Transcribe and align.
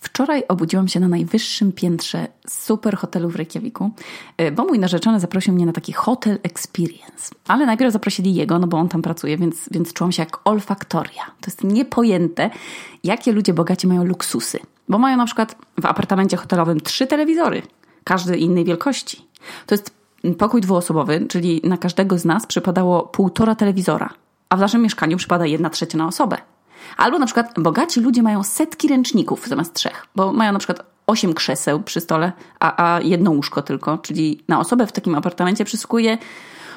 Wczoraj 0.00 0.42
obudziłam 0.48 0.88
się 0.88 1.00
na 1.00 1.08
najwyższym 1.08 1.72
piętrze 1.72 2.26
super 2.48 2.96
hotelu 2.96 3.28
w 3.28 3.36
Reykjaviku, 3.36 3.90
y, 4.40 4.52
bo 4.52 4.64
mój 4.64 4.78
narzeczony 4.78 5.20
zaprosił 5.20 5.54
mnie 5.54 5.66
na 5.66 5.72
taki 5.72 5.92
hotel 5.92 6.38
experience. 6.42 7.34
Ale 7.48 7.66
najpierw 7.66 7.92
zaprosili 7.92 8.34
jego, 8.34 8.58
no 8.58 8.66
bo 8.66 8.76
on 8.76 8.88
tam 8.88 9.02
pracuje, 9.02 9.38
więc, 9.38 9.68
więc 9.70 9.92
czułam 9.92 10.12
się 10.12 10.22
jak 10.22 10.40
olfaktoria. 10.44 11.24
To 11.24 11.46
jest 11.46 11.64
niepojęte, 11.64 12.50
jakie 13.04 13.32
ludzie 13.32 13.54
bogaci 13.54 13.86
mają 13.86 14.04
luksusy. 14.04 14.58
Bo 14.88 14.98
mają 14.98 15.16
na 15.16 15.26
przykład 15.26 15.56
w 15.82 15.86
apartamencie 15.86 16.36
hotelowym 16.36 16.80
trzy 16.80 17.06
telewizory, 17.06 17.62
każdy 18.04 18.38
innej 18.38 18.64
wielkości. 18.64 19.24
To 19.66 19.74
jest 19.74 19.90
pokój 20.38 20.60
dwuosobowy, 20.60 21.26
czyli 21.28 21.60
na 21.64 21.76
każdego 21.76 22.18
z 22.18 22.24
nas 22.24 22.46
przypadało 22.46 23.02
półtora 23.02 23.54
telewizora, 23.54 24.10
a 24.48 24.56
w 24.56 24.60
naszym 24.60 24.82
mieszkaniu 24.82 25.16
przypada 25.16 25.46
jedna 25.46 25.70
trzecia 25.70 25.98
na 25.98 26.06
osobę. 26.06 26.36
Albo 26.96 27.18
na 27.18 27.26
przykład 27.26 27.60
bogaci 27.60 28.00
ludzie 28.00 28.22
mają 28.22 28.42
setki 28.42 28.88
ręczników 28.88 29.46
zamiast 29.46 29.74
trzech, 29.74 30.06
bo 30.16 30.32
mają 30.32 30.52
na 30.52 30.58
przykład 30.58 30.86
osiem 31.06 31.34
krzeseł 31.34 31.80
przy 31.82 32.00
stole, 32.00 32.32
a, 32.60 32.94
a 32.94 33.00
jedno 33.00 33.30
łóżko 33.30 33.62
tylko, 33.62 33.98
czyli 33.98 34.44
na 34.48 34.60
osobę 34.60 34.86
w 34.86 34.92
takim 34.92 35.14
apartamencie 35.14 35.64
przysługuje 35.64 36.18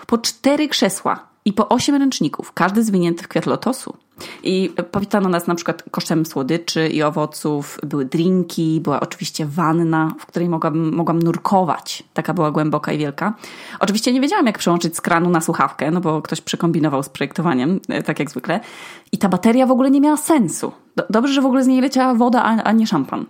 po 0.08 0.18
cztery 0.18 0.68
krzesła 0.68 1.28
i 1.46 1.54
po 1.54 1.70
osiem 1.70 1.96
ręczników, 1.96 2.54
każdy 2.54 2.84
zwinięty 2.84 3.24
w 3.24 3.28
kwiat 3.28 3.46
lotosu. 3.46 3.98
I 4.44 4.74
powitano 4.92 5.30
nas 5.30 5.48
na 5.48 5.56
przykład 5.56 5.84
kosztem 5.92 6.26
słodyczy 6.26 6.88
i 6.88 7.04
owoców, 7.04 7.80
były 7.84 8.06
drinki, 8.06 8.82
była 8.82 9.00
oczywiście 9.00 9.46
wanna, 9.46 10.16
w 10.20 10.26
której 10.26 10.50
mogłam, 10.50 10.96
mogłam 10.96 11.20
nurkować. 11.20 12.04
Taka 12.14 12.34
była 12.34 12.52
głęboka 12.52 12.92
i 12.92 12.98
wielka. 12.98 13.34
Oczywiście 13.80 14.14
nie 14.14 14.22
wiedziałam, 14.22 14.46
jak 14.46 14.58
przełączyć 14.58 14.96
z 14.96 15.02
kranu 15.02 15.30
na 15.30 15.42
słuchawkę, 15.42 15.92
no 15.92 16.02
bo 16.02 16.22
ktoś 16.22 16.42
przekombinował 16.42 17.04
z 17.04 17.10
projektowaniem, 17.10 17.80
e, 17.90 18.04
tak 18.04 18.20
jak 18.20 18.30
zwykle. 18.32 18.60
I 19.12 19.18
ta 19.18 19.30
bateria 19.30 19.66
w 19.66 19.72
ogóle 19.72 19.92
nie 19.92 20.02
miała 20.02 20.18
sensu. 20.18 20.72
Dobrze, 21.10 21.34
że 21.34 21.42
w 21.42 21.46
ogóle 21.46 21.64
z 21.64 21.68
niej 21.68 21.82
leciała 21.82 22.14
woda, 22.14 22.44
a 22.44 22.72
nie 22.72 22.88
szampan. 22.88 23.26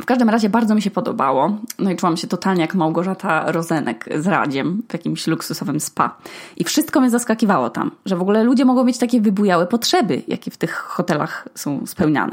W 0.00 0.04
każdym 0.04 0.30
razie 0.30 0.48
bardzo 0.48 0.74
mi 0.74 0.82
się 0.82 0.90
podobało. 0.90 1.58
No 1.78 1.90
i 1.90 1.96
czułam 1.96 2.16
się 2.16 2.26
totalnie 2.26 2.60
jak 2.60 2.74
Małgorzata 2.74 3.52
Rozenek 3.52 4.08
z 4.18 4.26
Radziem 4.26 4.82
w 4.88 4.92
jakimś 4.92 5.26
luksusowym 5.26 5.80
spa. 5.80 6.16
I 6.56 6.64
wszystko 6.64 7.00
mnie 7.00 7.10
zaskakiwało 7.10 7.70
tam, 7.70 7.90
że 8.06 8.16
w 8.16 8.22
ogóle 8.22 8.44
ludzie 8.44 8.64
mogą 8.64 8.84
mieć 8.84 8.98
takie 8.98 9.20
wybujałe 9.20 9.66
potrzeby, 9.66 10.22
jakie 10.28 10.50
w 10.50 10.56
tych 10.56 10.74
hotelach 10.74 11.48
są 11.54 11.86
spełniane. 11.86 12.32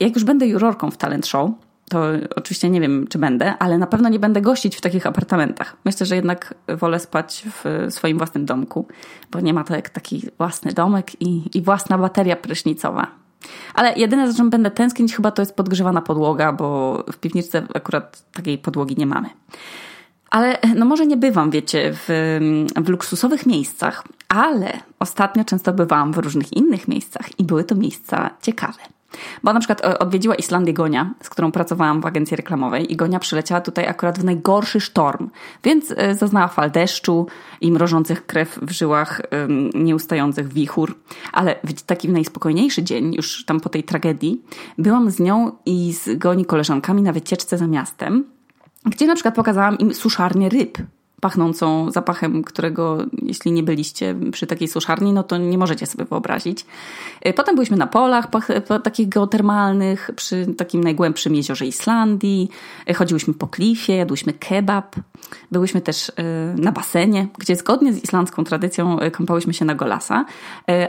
I 0.00 0.04
jak 0.04 0.14
już 0.14 0.24
będę 0.24 0.46
jurorką 0.46 0.90
w 0.90 0.96
talent 0.96 1.26
show, 1.26 1.50
to 1.90 2.02
oczywiście 2.36 2.70
nie 2.70 2.80
wiem, 2.80 3.06
czy 3.08 3.18
będę, 3.18 3.54
ale 3.58 3.78
na 3.78 3.86
pewno 3.86 4.08
nie 4.08 4.18
będę 4.18 4.40
gościć 4.40 4.76
w 4.76 4.80
takich 4.80 5.06
apartamentach. 5.06 5.76
Myślę, 5.84 6.06
że 6.06 6.16
jednak 6.16 6.54
wolę 6.68 7.00
spać 7.00 7.44
w 7.46 7.86
swoim 7.92 8.18
własnym 8.18 8.46
domku, 8.46 8.86
bo 9.30 9.40
nie 9.40 9.54
ma 9.54 9.64
to 9.64 9.76
jak 9.76 9.90
taki 9.90 10.28
własny 10.38 10.72
domek 10.72 11.22
i, 11.22 11.58
i 11.58 11.62
własna 11.62 11.98
bateria 11.98 12.36
prysznicowa. 12.36 13.17
Ale 13.74 13.94
jedyne, 13.94 14.32
za 14.32 14.36
czym 14.38 14.50
będę 14.50 14.70
tęsknić, 14.70 15.16
chyba 15.16 15.30
to 15.30 15.42
jest 15.42 15.54
podgrzewana 15.54 16.02
podłoga, 16.02 16.52
bo 16.52 16.96
w 17.12 17.16
piwniczce 17.16 17.66
akurat 17.74 18.22
takiej 18.32 18.58
podłogi 18.58 18.94
nie 18.98 19.06
mamy. 19.06 19.28
Ale 20.30 20.58
no 20.76 20.84
może 20.86 21.06
nie 21.06 21.16
bywam, 21.16 21.50
wiecie, 21.50 21.92
w, 21.94 22.38
w 22.76 22.88
luksusowych 22.88 23.46
miejscach, 23.46 24.04
ale 24.28 24.80
ostatnio 24.98 25.44
często 25.44 25.72
bywałam 25.72 26.12
w 26.12 26.18
różnych 26.18 26.52
innych 26.52 26.88
miejscach 26.88 27.40
i 27.40 27.44
były 27.44 27.64
to 27.64 27.74
miejsca 27.74 28.30
ciekawe. 28.42 28.78
Bo 29.42 29.52
na 29.52 29.60
przykład 29.60 29.84
e, 29.84 29.98
odwiedziła 29.98 30.34
Islandię 30.34 30.72
Gonia, 30.72 31.14
z 31.22 31.28
którą 31.28 31.52
pracowałam 31.52 32.00
w 32.00 32.06
agencji 32.06 32.36
reklamowej 32.36 32.92
i 32.92 32.96
Gonia 32.96 33.18
przyleciała 33.18 33.60
tutaj 33.60 33.86
akurat 33.86 34.18
w 34.18 34.24
najgorszy 34.24 34.80
sztorm, 34.80 35.30
więc 35.64 35.94
e, 35.96 36.14
zaznała 36.14 36.48
fal 36.48 36.70
deszczu 36.70 37.26
i 37.60 37.72
mrożących 37.72 38.26
krew 38.26 38.58
w 38.62 38.70
żyłach 38.70 39.22
nieustających 39.74 40.48
wichur. 40.48 40.94
Ale 41.32 41.56
w 41.64 41.82
taki 41.82 42.08
najspokojniejszy 42.08 42.82
dzień, 42.82 43.14
już 43.14 43.44
tam 43.44 43.60
po 43.60 43.68
tej 43.68 43.84
tragedii, 43.84 44.42
byłam 44.78 45.10
z 45.10 45.20
nią 45.20 45.52
i 45.66 45.92
z 45.92 46.18
Goni 46.18 46.44
koleżankami 46.44 47.02
na 47.02 47.12
wycieczce 47.12 47.58
za 47.58 47.66
miastem, 47.66 48.24
gdzie 48.86 49.06
na 49.06 49.14
przykład 49.14 49.34
pokazałam 49.34 49.78
im 49.78 49.94
suszarnię 49.94 50.48
ryb 50.48 50.78
pachnącą 51.20 51.90
zapachem, 51.90 52.42
którego 52.42 52.98
jeśli 53.22 53.52
nie 53.52 53.62
byliście 53.62 54.14
przy 54.32 54.46
takiej 54.46 54.68
suszarni, 54.68 55.12
no 55.12 55.22
to 55.22 55.36
nie 55.36 55.58
możecie 55.58 55.86
sobie 55.86 56.04
wyobrazić. 56.04 56.66
E, 57.20 57.32
potem 57.32 57.54
byliśmy 57.54 57.76
na 57.76 57.86
polach 57.86 58.26
takich 58.82 59.08
geotermalnych, 59.08 60.10
przy 60.16 60.46
takim 60.56 60.84
najgłębszym 60.84 61.34
jeziorze 61.34 61.66
Islandii. 61.66 62.48
E, 62.86 62.94
chodziłyśmy 62.94 63.34
po 63.34 63.46
klifie, 63.46 63.96
jadłyśmy 63.96 64.32
kebab. 64.32 64.96
Byłyśmy 65.52 65.80
też 65.80 66.12
e, 66.16 66.22
na 66.58 66.72
basenie, 66.72 67.28
gdzie 67.38 67.56
zgodnie 67.56 67.92
z 67.92 68.04
islandzką 68.04 68.44
tradycją 68.44 68.98
kąpałyśmy 69.12 69.54
się 69.54 69.64
na 69.64 69.74
golasa. 69.74 70.24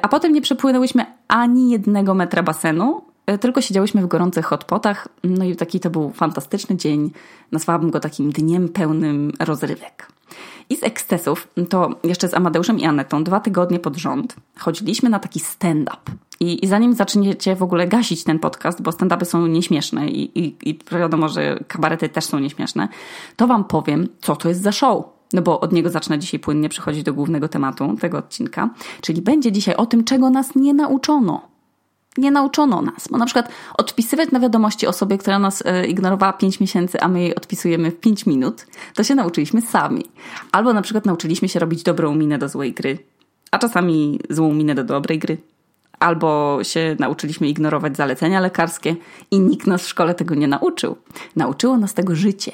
A 0.02 0.08
potem 0.08 0.34
nie 0.34 0.42
przepłynęłyśmy 0.42 1.06
ani 1.28 1.72
jednego 1.72 2.14
metra 2.14 2.44
basenu, 2.44 3.02
tylko 3.40 3.62
siedziałyśmy 3.62 4.02
w 4.02 4.08
gorących 4.08 4.46
hotpotach. 4.46 5.08
No 5.24 5.46
i 5.46 5.56
taki 5.56 5.80
to 5.80 5.90
był 5.90 6.12
fantastyczny 6.12 6.75
dzień. 6.78 7.12
Nazwałabym 7.52 7.92
go 7.92 8.00
takim 8.00 8.31
dniem 8.31 8.70
pełnym 8.70 9.31
rozrywek. 9.40 10.19
I 10.69 10.78
z 10.78 10.84
ekscesów, 10.84 11.47
to 11.69 11.90
jeszcze 12.03 12.28
z 12.28 12.34
Amadeuszem 12.34 12.80
i 12.80 12.85
Anetą 12.85 13.24
dwa 13.24 13.40
tygodnie 13.40 13.80
pod 13.80 13.97
rząd 13.97 14.35
chodziliśmy 14.57 15.09
na 15.09 15.19
taki 15.19 15.40
stand-up. 15.40 15.97
I, 16.40 16.66
I, 16.66 16.68
zanim 16.68 16.94
zaczniecie 16.94 17.56
w 17.56 17.63
ogóle 17.63 17.88
gasić 17.88 18.24
ten 18.24 18.40
podcast, 18.40 18.81
bo 18.81 18.91
stand-upy 18.91 19.25
są 19.25 19.47
nieśmieszne 19.47 20.07
i, 20.07 20.40
i, 20.40 20.69
i 20.69 20.80
wiadomo, 20.91 21.30
że 21.30 21.59
kabarety 21.68 22.09
też 22.09 22.25
są 22.25 22.40
nieśmieszne, 22.40 22.88
to 23.35 23.47
wam 23.47 23.63
powiem, 23.63 24.07
co 24.22 24.35
to 24.35 24.50
jest 24.50 24.62
za 24.62 24.72
show. 24.72 25.03
No 25.34 25.41
bo 25.41 25.59
od 25.59 25.72
niego 25.72 25.90
zacznę 25.90 26.19
dzisiaj 26.19 26.40
płynnie 26.40 26.69
przechodzić 26.69 27.03
do 27.03 27.13
głównego 27.13 27.47
tematu 27.47 27.96
tego 28.01 28.18
odcinka, 28.18 28.69
czyli 29.01 29.22
będzie 29.22 29.51
dzisiaj 29.51 29.75
o 29.75 29.86
tym, 29.86 30.03
czego 30.03 30.30
nas 30.30 30.56
nie 30.56 30.74
nauczono 30.74 31.49
nie 32.18 32.31
nauczono 32.31 32.81
nas. 32.81 33.08
Bo 33.12 33.18
na 33.18 33.25
przykład 33.25 33.50
odpisywać 33.78 34.31
na 34.31 34.40
wiadomości 34.40 34.88
osobie, 34.88 35.18
która 35.18 35.40
nas 35.40 35.64
e, 35.66 35.88
ignorowała 35.88 36.34
5 36.34 36.59
miesięcy, 36.59 37.02
a 37.02 37.08
my 37.08 37.22
jej 37.22 37.36
odpisujemy 37.36 37.92
w 37.92 38.00
5 38.00 38.25
minut, 38.25 38.68
to 38.96 39.03
się 39.03 39.16
nauczyliśmy 39.16 39.62
sami. 39.62 40.06
Albo 40.52 40.74
na 40.74 40.81
przykład 40.81 41.06
nauczyliśmy 41.06 41.50
się 41.50 41.59
robić 41.59 41.84
dobrą 41.84 42.16
minę 42.16 42.38
do 42.38 42.50
złej 42.50 42.74
gry, 42.74 42.98
a 43.52 43.59
czasami 43.59 44.19
złą 44.30 44.53
minę 44.53 44.75
do 44.75 44.84
dobrej 44.84 45.19
gry. 45.19 45.38
Albo 46.00 46.59
się 46.64 46.96
nauczyliśmy 47.00 47.48
ignorować 47.48 47.98
zalecenia 47.98 48.40
lekarskie 48.40 48.96
i 49.31 49.40
nikt 49.40 49.68
nas 49.68 49.81
w 49.81 49.88
szkole 49.88 50.16
tego 50.16 50.36
nie 50.36 50.48
nauczył. 50.48 50.96
Nauczyło 51.36 51.78
nas 51.78 51.94
tego 51.94 52.16
życie. 52.16 52.52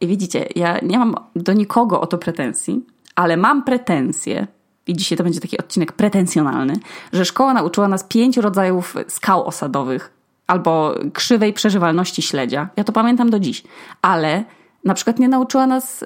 I 0.00 0.06
widzicie, 0.06 0.46
ja 0.56 0.78
nie 0.82 0.98
mam 0.98 1.14
do 1.36 1.52
nikogo 1.52 2.00
o 2.00 2.06
to 2.06 2.18
pretensji, 2.18 2.86
ale 3.14 3.36
mam 3.36 3.62
pretensje 3.62 4.46
i 4.86 4.96
dzisiaj 4.96 5.18
to 5.18 5.24
będzie 5.24 5.40
taki 5.40 5.58
odcinek 5.58 5.92
pretensjonalny, 5.92 6.74
że 7.12 7.24
szkoła 7.24 7.54
nauczyła 7.54 7.88
nas 7.88 8.04
pięciu 8.04 8.40
rodzajów 8.40 8.94
skał 9.08 9.46
osadowych 9.46 10.12
albo 10.46 10.94
krzywej 11.12 11.52
przeżywalności 11.52 12.22
śledzia. 12.22 12.68
Ja 12.76 12.84
to 12.84 12.92
pamiętam 12.92 13.30
do 13.30 13.40
dziś. 13.40 13.62
Ale 14.02 14.44
na 14.84 14.94
przykład 14.94 15.18
nie 15.18 15.28
nauczyła 15.28 15.66
nas, 15.66 16.04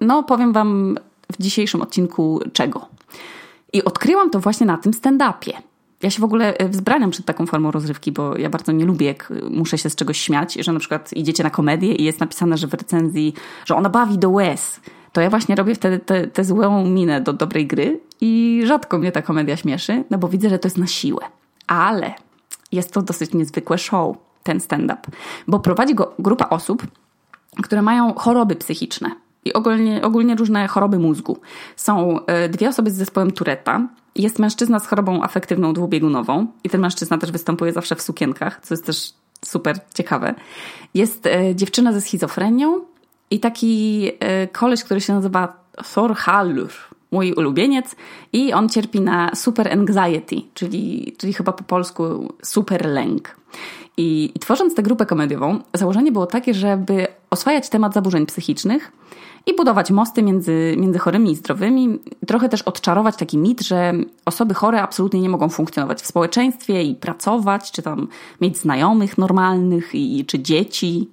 no 0.00 0.22
powiem 0.22 0.52
wam 0.52 0.98
w 1.32 1.42
dzisiejszym 1.42 1.82
odcinku 1.82 2.40
czego. 2.52 2.88
I 3.72 3.84
odkryłam 3.84 4.30
to 4.30 4.40
właśnie 4.40 4.66
na 4.66 4.78
tym 4.78 4.92
stand-upie. 4.92 5.52
Ja 6.02 6.10
się 6.10 6.20
w 6.20 6.24
ogóle 6.24 6.56
e, 6.58 6.68
wzbraniam 6.68 7.10
przed 7.10 7.26
taką 7.26 7.46
formą 7.46 7.70
rozrywki, 7.70 8.12
bo 8.12 8.38
ja 8.38 8.50
bardzo 8.50 8.72
nie 8.72 8.84
lubię, 8.84 9.06
jak 9.06 9.32
muszę 9.50 9.78
się 9.78 9.90
z 9.90 9.94
czegoś 9.94 10.20
śmiać, 10.20 10.54
że 10.54 10.72
na 10.72 10.78
przykład 10.78 11.12
idziecie 11.12 11.42
na 11.42 11.50
komedię 11.50 11.94
i 11.94 12.04
jest 12.04 12.20
napisane, 12.20 12.58
że 12.58 12.66
w 12.66 12.74
recenzji, 12.74 13.34
że 13.64 13.76
ona 13.76 13.88
bawi 13.88 14.18
do 14.18 14.30
łez 14.30 14.80
to 15.14 15.20
ja 15.20 15.30
właśnie 15.30 15.54
robię 15.54 15.74
wtedy 15.74 16.00
tę 16.32 16.44
złą 16.44 16.84
minę 16.84 17.20
do 17.20 17.32
dobrej 17.32 17.66
gry 17.66 18.00
i 18.24 18.62
rzadko 18.66 18.98
mnie 18.98 19.12
ta 19.12 19.22
komedia 19.22 19.56
śmieszy, 19.56 20.04
no 20.10 20.18
bo 20.18 20.28
widzę, 20.28 20.50
że 20.50 20.58
to 20.58 20.68
jest 20.68 20.78
na 20.78 20.86
siłę. 20.86 21.24
Ale 21.66 22.14
jest 22.72 22.92
to 22.92 23.02
dosyć 23.02 23.34
niezwykłe 23.34 23.78
show, 23.78 24.16
ten 24.42 24.60
stand-up, 24.60 25.00
bo 25.48 25.60
prowadzi 25.60 25.94
go 25.94 26.14
grupa 26.18 26.48
osób, 26.48 26.86
które 27.62 27.82
mają 27.82 28.14
choroby 28.14 28.56
psychiczne 28.56 29.10
i 29.44 29.52
ogólnie, 29.52 30.02
ogólnie 30.02 30.34
różne 30.34 30.68
choroby 30.68 30.98
mózgu. 30.98 31.38
Są 31.76 32.26
e, 32.26 32.48
dwie 32.48 32.68
osoby 32.68 32.90
z 32.90 32.94
zespołem 32.94 33.30
Tureta, 33.30 33.88
jest 34.14 34.38
mężczyzna 34.38 34.80
z 34.80 34.86
chorobą 34.86 35.22
afektywną 35.22 35.72
dwubiegunową 35.72 36.46
i 36.64 36.70
ten 36.70 36.80
mężczyzna 36.80 37.18
też 37.18 37.32
występuje 37.32 37.72
zawsze 37.72 37.94
w 37.94 38.02
sukienkach, 38.02 38.60
co 38.62 38.74
jest 38.74 38.86
też 38.86 39.12
super 39.44 39.78
ciekawe. 39.94 40.34
Jest 40.94 41.26
e, 41.26 41.54
dziewczyna 41.54 41.92
ze 41.92 42.00
schizofrenią 42.00 42.80
i 43.30 43.40
taki 43.40 44.10
e, 44.20 44.46
koleś, 44.46 44.84
który 44.84 45.00
się 45.00 45.14
nazywa 45.14 45.64
Thor 45.94 46.14
Hallur, 46.14 46.70
mój 47.14 47.32
ulubieniec, 47.32 47.96
i 48.32 48.52
on 48.52 48.68
cierpi 48.68 49.00
na 49.00 49.34
super 49.34 49.72
anxiety, 49.72 50.36
czyli, 50.54 51.14
czyli 51.18 51.32
chyba 51.32 51.52
po 51.52 51.64
polsku 51.64 52.32
super 52.42 52.86
lęk. 52.86 53.36
I, 53.96 54.32
I 54.34 54.38
tworząc 54.38 54.74
tę 54.74 54.82
grupę 54.82 55.06
komediową, 55.06 55.58
założenie 55.74 56.12
było 56.12 56.26
takie, 56.26 56.54
żeby 56.54 57.06
oswajać 57.30 57.68
temat 57.68 57.94
zaburzeń 57.94 58.26
psychicznych 58.26 58.92
i 59.46 59.56
budować 59.56 59.90
mosty 59.90 60.22
między, 60.22 60.74
między 60.78 60.98
chorymi 60.98 61.30
i 61.30 61.36
zdrowymi, 61.36 61.98
trochę 62.26 62.48
też 62.48 62.62
odczarować 62.62 63.16
taki 63.16 63.38
mit, 63.38 63.62
że 63.62 63.92
osoby 64.24 64.54
chore 64.54 64.82
absolutnie 64.82 65.20
nie 65.20 65.28
mogą 65.28 65.48
funkcjonować 65.48 66.02
w 66.02 66.06
społeczeństwie 66.06 66.82
i 66.82 66.94
pracować, 66.94 67.72
czy 67.72 67.82
tam 67.82 68.08
mieć 68.40 68.58
znajomych 68.58 69.18
normalnych, 69.18 69.94
i, 69.94 70.24
czy 70.26 70.38
dzieci 70.38 71.08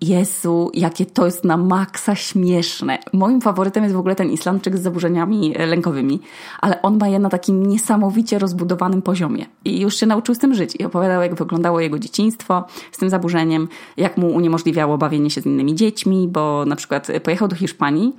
Jezu, 0.00 0.70
jakie 0.74 1.06
to 1.06 1.26
jest 1.26 1.44
na 1.44 1.56
maksa 1.56 2.14
śmieszne. 2.14 2.98
Moim 3.12 3.40
faworytem 3.40 3.84
jest 3.84 3.96
w 3.96 3.98
ogóle 3.98 4.14
ten 4.14 4.30
Islandczyk 4.30 4.76
z 4.76 4.82
zaburzeniami 4.82 5.54
e, 5.56 5.66
lękowymi, 5.66 6.20
ale 6.60 6.82
on 6.82 6.98
ma 6.98 7.08
je 7.08 7.18
na 7.18 7.28
takim 7.28 7.66
niesamowicie 7.66 8.38
rozbudowanym 8.38 9.02
poziomie. 9.02 9.46
I 9.64 9.80
już 9.80 9.96
się 9.96 10.06
nauczył 10.06 10.34
z 10.34 10.38
tym 10.38 10.54
żyć. 10.54 10.76
I 10.78 10.84
opowiadał, 10.84 11.22
jak 11.22 11.34
wyglądało 11.34 11.80
jego 11.80 11.98
dzieciństwo 11.98 12.64
z 12.92 12.98
tym 12.98 13.10
zaburzeniem, 13.10 13.68
jak 13.96 14.16
mu 14.16 14.28
uniemożliwiało 14.28 14.98
bawienie 14.98 15.30
się 15.30 15.40
z 15.40 15.46
innymi 15.46 15.74
dziećmi, 15.74 16.28
bo 16.28 16.64
na 16.66 16.76
przykład 16.76 17.08
pojechał 17.22 17.48
do 17.48 17.56
Hiszpanii 17.56 18.16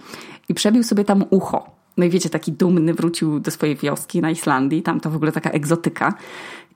i 0.50 0.54
przebił 0.54 0.83
sobie 0.83 1.04
tam 1.04 1.25
ucho. 1.30 1.66
No 1.98 2.06
i 2.06 2.10
wiecie, 2.10 2.30
taki 2.30 2.51
dumny 2.51 2.94
wrócił 2.94 3.39
do 3.39 3.51
swojej 3.51 3.75
wioski 3.75 4.22
na 4.22 4.31
Islandii, 4.31 4.81
tam 4.81 5.00
to 5.00 5.10
w 5.10 5.16
ogóle 5.16 5.31
taka 5.31 5.50
egzotyka. 5.50 6.13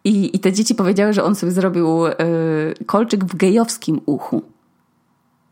I, 0.03 0.35
i 0.35 0.39
te 0.39 0.53
dzieci 0.53 0.75
powiedziały, 0.75 1.13
że 1.13 1.23
on 1.23 1.35
sobie 1.35 1.51
zrobił 1.51 2.05
yy, 2.05 2.13
kolczyk 2.85 3.25
w 3.25 3.35
gejowskim 3.35 4.01
uchu. 4.05 4.54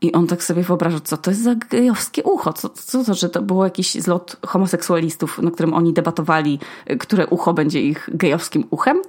I 0.04 0.12
on 0.12 0.28
tak 0.28 0.44
sobie 0.44 0.64
wyobraża, 0.64 1.00
co 1.00 1.18
to 1.18 1.32
jest 1.32 1.44
za 1.44 1.56
gejowskie 1.56 2.24
ucho? 2.24 2.54
Co, 2.54 2.70
co 2.70 3.04
to, 3.04 3.14
że 3.14 3.30
to 3.30 3.42
było 3.42 3.64
jakiś 3.64 3.94
zlot 3.94 4.38
homoseksualistów, 4.46 5.40
na 5.40 5.52
którym 5.52 5.74
oni 5.74 5.94
debatowali, 5.94 6.60
które 7.00 7.28
ucho 7.28 7.54
będzie 7.54 7.82
ich 7.82 8.10
gejowskim 8.14 8.64
uchem? 8.70 9.02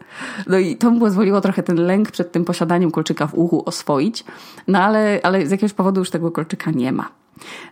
No 0.46 0.58
i 0.58 0.76
to 0.76 0.90
mu 0.90 1.00
pozwoliło 1.00 1.40
trochę 1.40 1.62
ten 1.62 1.76
lęk 1.76 2.10
przed 2.10 2.32
tym 2.32 2.44
posiadaniem 2.44 2.90
kolczyka 2.90 3.26
w 3.26 3.34
uchu 3.34 3.62
oswoić. 3.66 4.24
No 4.68 4.78
ale, 4.78 5.20
ale 5.22 5.46
z 5.46 5.50
jakiegoś 5.50 5.72
powodu 5.72 6.00
już 6.00 6.10
tego 6.10 6.30
kolczyka 6.30 6.70
nie 6.70 6.92
ma. 6.92 7.08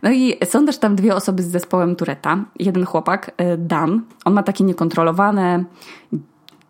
No 0.02 0.10
i 0.10 0.34
są 0.44 0.66
też 0.66 0.78
tam 0.78 0.96
dwie 0.96 1.14
osoby 1.14 1.42
z 1.42 1.46
zespołem 1.46 1.96
Tureta. 1.96 2.44
Jeden 2.58 2.84
chłopak, 2.84 3.30
e, 3.36 3.56
Dan, 3.56 4.02
on 4.24 4.32
ma 4.32 4.42
takie 4.42 4.64
niekontrolowane, 4.64 5.64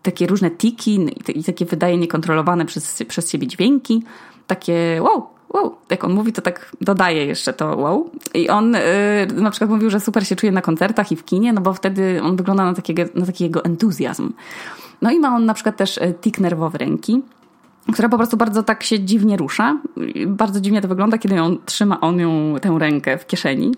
takie 0.02 0.26
różne 0.26 0.50
tiki 0.50 1.06
i 1.34 1.44
takie 1.44 1.64
wydaje 1.64 1.99
niekontrolowane 1.99 2.66
przez, 2.66 3.02
przez 3.08 3.31
siebie 3.31 3.46
dźwięki. 3.46 4.02
Takie 4.46 5.02
wow, 5.02 5.26
wow, 5.52 5.76
jak 5.90 6.04
on 6.04 6.12
mówi, 6.12 6.32
to 6.32 6.43
tak 6.43 6.76
dodaje 6.81 7.26
jeszcze 7.26 7.52
to 7.52 7.76
wow. 7.76 8.10
I 8.34 8.49
on 8.49 8.72
yy, 8.72 9.43
na 9.43 9.50
przykład 9.50 9.70
mówił, 9.70 9.90
że 9.90 10.00
super 10.00 10.26
się 10.26 10.37
czuje 10.37 10.52
na 10.52 10.62
koncertach 10.62 11.12
i 11.12 11.16
w 11.16 11.25
kinie, 11.25 11.52
no 11.52 11.60
bo 11.60 11.75
wtedy 11.75 12.22
on 12.22 12.37
wygląda 12.37 12.64
na, 12.64 12.75
takiego, 12.75 13.02
na 13.14 13.26
taki 13.26 13.44
jego 13.44 13.64
entuzjazm. 13.64 14.32
No 15.02 15.10
i 15.10 15.19
ma 15.19 15.37
on 15.37 15.44
na 15.44 15.54
przykład 15.54 15.76
też 15.76 15.99
e, 15.99 16.14
tik 16.14 16.40
nerwowy 16.40 16.78
ręki, 16.78 17.22
która 17.93 18.08
po 18.08 18.16
prostu 18.16 18.37
bardzo 18.37 18.62
tak 18.62 18.82
się 18.82 19.00
dziwnie 19.00 19.37
rusza. 19.37 19.81
Bardzo 20.26 20.60
dziwnie 20.60 20.81
to 20.81 20.88
wygląda, 20.88 21.19
kiedy 21.19 21.40
on 21.40 21.58
trzyma 21.66 22.00
on 22.00 22.19
ją, 22.19 22.54
tę 22.60 22.76
rękę 22.78 23.19
w 23.19 23.26
kieszeni, 23.26 23.75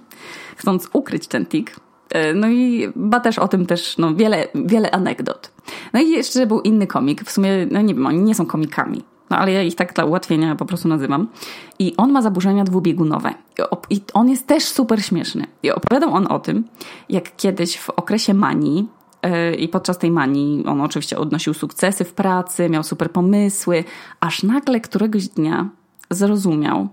chcąc 0.57 0.89
ukryć 0.93 1.27
ten 1.27 1.47
tik. 1.47 1.77
E, 2.11 2.35
no 2.35 2.49
i 2.49 2.93
ma 2.97 3.21
też 3.21 3.39
o 3.39 3.49
tym 3.49 3.67
też 3.67 3.99
no, 3.99 4.15
wiele, 4.15 4.49
wiele 4.55 4.91
anegdot. 4.91 5.51
No 5.93 6.01
i 6.01 6.11
jeszcze 6.11 6.47
był 6.47 6.61
inny 6.61 6.87
komik. 6.87 7.25
W 7.25 7.31
sumie, 7.31 7.51
no 7.71 7.81
nie 7.81 7.95
wiem, 7.95 8.07
oni 8.07 8.19
nie 8.19 8.35
są 8.35 8.47
komikami. 8.47 9.03
No 9.31 9.39
ale 9.39 9.53
ja 9.53 9.63
ich 9.63 9.75
tak 9.75 9.95
dla 9.95 10.05
ułatwienia 10.05 10.57
po 10.57 10.65
prostu 10.65 10.89
nazywam. 10.89 11.29
I 11.79 11.97
on 11.97 12.13
ma 12.13 12.23
zaburzenia 12.23 12.65
dwubiegunowe. 12.65 13.35
I 13.91 14.01
on 14.15 14.29
jest 14.29 14.47
też 14.47 14.65
super 14.65 15.05
śmieszny. 15.05 15.47
I 15.63 15.71
opowiadał 15.71 16.15
on 16.15 16.27
o 16.27 16.39
tym, 16.39 16.65
jak 17.09 17.37
kiedyś 17.37 17.79
w 17.79 17.91
okresie 17.91 18.35
manii 18.35 18.89
e, 19.23 19.55
i 19.55 19.69
podczas 19.69 19.99
tej 19.99 20.11
manii 20.11 20.65
on 20.67 20.81
oczywiście 20.81 21.19
odnosił 21.19 21.55
sukcesy 21.55 22.05
w 22.05 22.13
pracy, 22.13 22.71
miał 22.71 22.83
super 22.83 23.11
pomysły, 23.11 23.85
aż 24.21 24.43
nagle 24.43 24.81
któregoś 24.81 25.29
dnia 25.29 25.69
zrozumiał, 26.11 26.89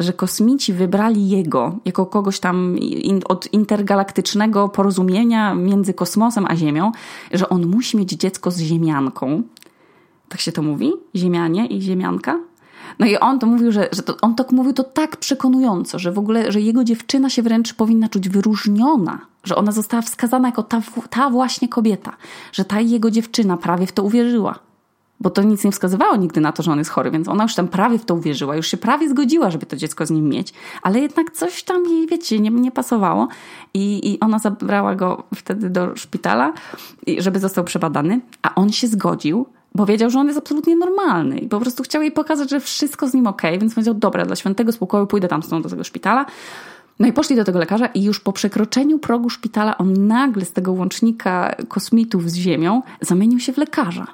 że 0.00 0.12
kosmici 0.12 0.72
wybrali 0.72 1.28
jego 1.28 1.76
jako 1.84 2.06
kogoś 2.06 2.40
tam 2.40 2.78
in, 2.78 3.20
od 3.28 3.52
intergalaktycznego 3.52 4.68
porozumienia 4.68 5.54
między 5.54 5.94
kosmosem 5.94 6.46
a 6.48 6.56
Ziemią, 6.56 6.92
że 7.32 7.48
on 7.48 7.66
musi 7.66 7.96
mieć 7.96 8.10
dziecko 8.10 8.50
z 8.50 8.58
Ziemianką. 8.58 9.42
Tak 10.28 10.40
się 10.40 10.52
to 10.52 10.62
mówi? 10.62 10.92
Ziemianie 11.14 11.66
i 11.66 11.82
Ziemianka? 11.82 12.38
No 12.98 13.06
i 13.06 13.16
on 13.16 13.38
to 13.38 13.46
mówił, 13.46 13.72
że, 13.72 13.88
że 13.92 14.02
to, 14.02 14.16
on 14.22 14.34
to 14.34 14.44
mówił 14.52 14.72
to 14.72 14.84
tak 14.84 15.16
przekonująco, 15.16 15.98
że 15.98 16.12
w 16.12 16.18
ogóle, 16.18 16.52
że 16.52 16.60
jego 16.60 16.84
dziewczyna 16.84 17.30
się 17.30 17.42
wręcz 17.42 17.74
powinna 17.74 18.08
czuć 18.08 18.28
wyróżniona, 18.28 19.18
że 19.44 19.56
ona 19.56 19.72
została 19.72 20.02
wskazana 20.02 20.48
jako 20.48 20.62
ta, 20.62 20.80
ta 21.10 21.30
właśnie 21.30 21.68
kobieta, 21.68 22.16
że 22.52 22.64
ta 22.64 22.80
jego 22.80 23.10
dziewczyna 23.10 23.56
prawie 23.56 23.86
w 23.86 23.92
to 23.92 24.02
uwierzyła. 24.02 24.58
Bo 25.20 25.30
to 25.30 25.42
nic 25.42 25.64
nie 25.64 25.72
wskazywało 25.72 26.16
nigdy 26.16 26.40
na 26.40 26.52
to, 26.52 26.62
że 26.62 26.72
on 26.72 26.78
jest 26.78 26.90
chory, 26.90 27.10
więc 27.10 27.28
ona 27.28 27.42
już 27.42 27.54
tam 27.54 27.68
prawie 27.68 27.98
w 27.98 28.04
to 28.04 28.14
uwierzyła, 28.14 28.56
już 28.56 28.66
się 28.66 28.76
prawie 28.76 29.08
zgodziła, 29.08 29.50
żeby 29.50 29.66
to 29.66 29.76
dziecko 29.76 30.06
z 30.06 30.10
nim 30.10 30.28
mieć, 30.28 30.54
ale 30.82 31.00
jednak 31.00 31.30
coś 31.30 31.62
tam 31.62 31.84
jej, 31.86 32.06
wiecie, 32.06 32.40
nie, 32.40 32.50
nie 32.50 32.70
pasowało 32.70 33.28
i, 33.74 34.12
i 34.12 34.20
ona 34.20 34.38
zabrała 34.38 34.94
go 34.94 35.22
wtedy 35.34 35.70
do 35.70 35.96
szpitala, 35.96 36.52
żeby 37.18 37.40
został 37.40 37.64
przebadany, 37.64 38.20
a 38.42 38.54
on 38.54 38.72
się 38.72 38.86
zgodził, 38.86 39.46
bo 39.76 39.86
wiedział, 39.86 40.10
że 40.10 40.18
on 40.18 40.26
jest 40.26 40.38
absolutnie 40.38 40.76
normalny 40.76 41.38
i 41.38 41.48
po 41.48 41.60
prostu 41.60 41.82
chciał 41.82 42.02
jej 42.02 42.12
pokazać, 42.12 42.50
że 42.50 42.60
wszystko 42.60 43.08
z 43.08 43.14
nim 43.14 43.26
ok, 43.26 43.42
więc 43.60 43.74
powiedział, 43.74 43.94
dobra, 43.94 44.26
dla 44.26 44.36
świętego 44.36 44.72
spokoju 44.72 45.06
pójdę 45.06 45.28
tam 45.28 45.42
z 45.42 45.48
do 45.48 45.68
tego 45.68 45.84
szpitala. 45.84 46.26
No 46.98 47.06
i 47.06 47.12
poszli 47.12 47.36
do 47.36 47.44
tego 47.44 47.58
lekarza 47.58 47.86
i 47.86 48.04
już 48.04 48.20
po 48.20 48.32
przekroczeniu 48.32 48.98
progu 48.98 49.30
szpitala 49.30 49.78
on 49.78 50.06
nagle 50.06 50.44
z 50.44 50.52
tego 50.52 50.72
łącznika 50.72 51.54
kosmitów 51.68 52.30
z 52.30 52.34
ziemią 52.34 52.82
zamienił 53.00 53.40
się 53.40 53.52
w 53.52 53.58
lekarza 53.58 54.06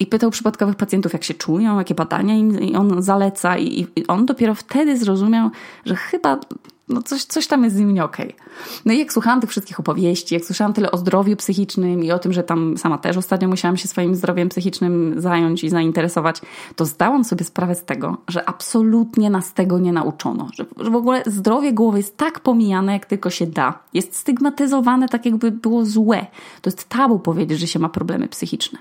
i 0.00 0.06
pytał 0.06 0.30
przypadkowych 0.30 0.76
pacjentów, 0.76 1.12
jak 1.12 1.24
się 1.24 1.34
czują, 1.34 1.78
jakie 1.78 1.94
badania 1.94 2.34
im 2.34 2.76
on 2.76 3.02
zaleca, 3.02 3.58
i, 3.58 3.86
i 3.96 4.06
on 4.06 4.26
dopiero 4.26 4.54
wtedy 4.54 4.98
zrozumiał, 4.98 5.50
że 5.84 5.96
chyba 5.96 6.40
no 6.88 7.02
coś, 7.02 7.24
coś 7.24 7.46
tam 7.46 7.64
jest 7.64 7.76
z 7.76 7.78
nim 7.78 7.94
nie 7.94 8.04
okej. 8.04 8.34
Okay. 8.34 8.48
No 8.84 8.92
i 8.92 8.98
jak 8.98 9.12
słuchałam 9.12 9.40
tych 9.40 9.50
wszystkich 9.50 9.80
opowieści, 9.80 10.34
jak 10.34 10.44
słyszałam 10.44 10.72
tyle 10.72 10.90
o 10.90 10.96
zdrowiu 10.96 11.36
psychicznym 11.36 12.04
i 12.04 12.12
o 12.12 12.18
tym, 12.18 12.32
że 12.32 12.42
tam 12.42 12.78
sama 12.78 12.98
też 12.98 13.16
ostatnio 13.16 13.48
musiałam 13.48 13.76
się 13.76 13.88
swoim 13.88 14.14
zdrowiem 14.14 14.48
psychicznym 14.48 15.14
zająć 15.16 15.64
i 15.64 15.70
zainteresować, 15.70 16.40
to 16.76 16.84
zdałam 16.84 17.24
sobie 17.24 17.44
sprawę 17.44 17.74
z 17.74 17.84
tego, 17.84 18.16
że 18.28 18.48
absolutnie 18.48 19.30
nas 19.30 19.52
tego 19.52 19.78
nie 19.78 19.92
nauczono. 19.92 20.48
Że, 20.54 20.66
że 20.80 20.90
w 20.90 20.96
ogóle 20.96 21.22
zdrowie 21.26 21.72
głowy 21.72 21.98
jest 21.98 22.16
tak 22.16 22.40
pomijane, 22.40 22.92
jak 22.92 23.06
tylko 23.06 23.30
się 23.30 23.46
da. 23.46 23.78
Jest 23.94 24.16
stygmatyzowane 24.16 25.08
tak, 25.08 25.26
jakby 25.26 25.50
było 25.50 25.84
złe. 25.84 26.26
To 26.62 26.70
jest 26.70 26.88
tabu 26.88 27.18
powiedzieć, 27.18 27.58
że 27.58 27.66
się 27.66 27.78
ma 27.78 27.88
problemy 27.88 28.28
psychiczne 28.28 28.78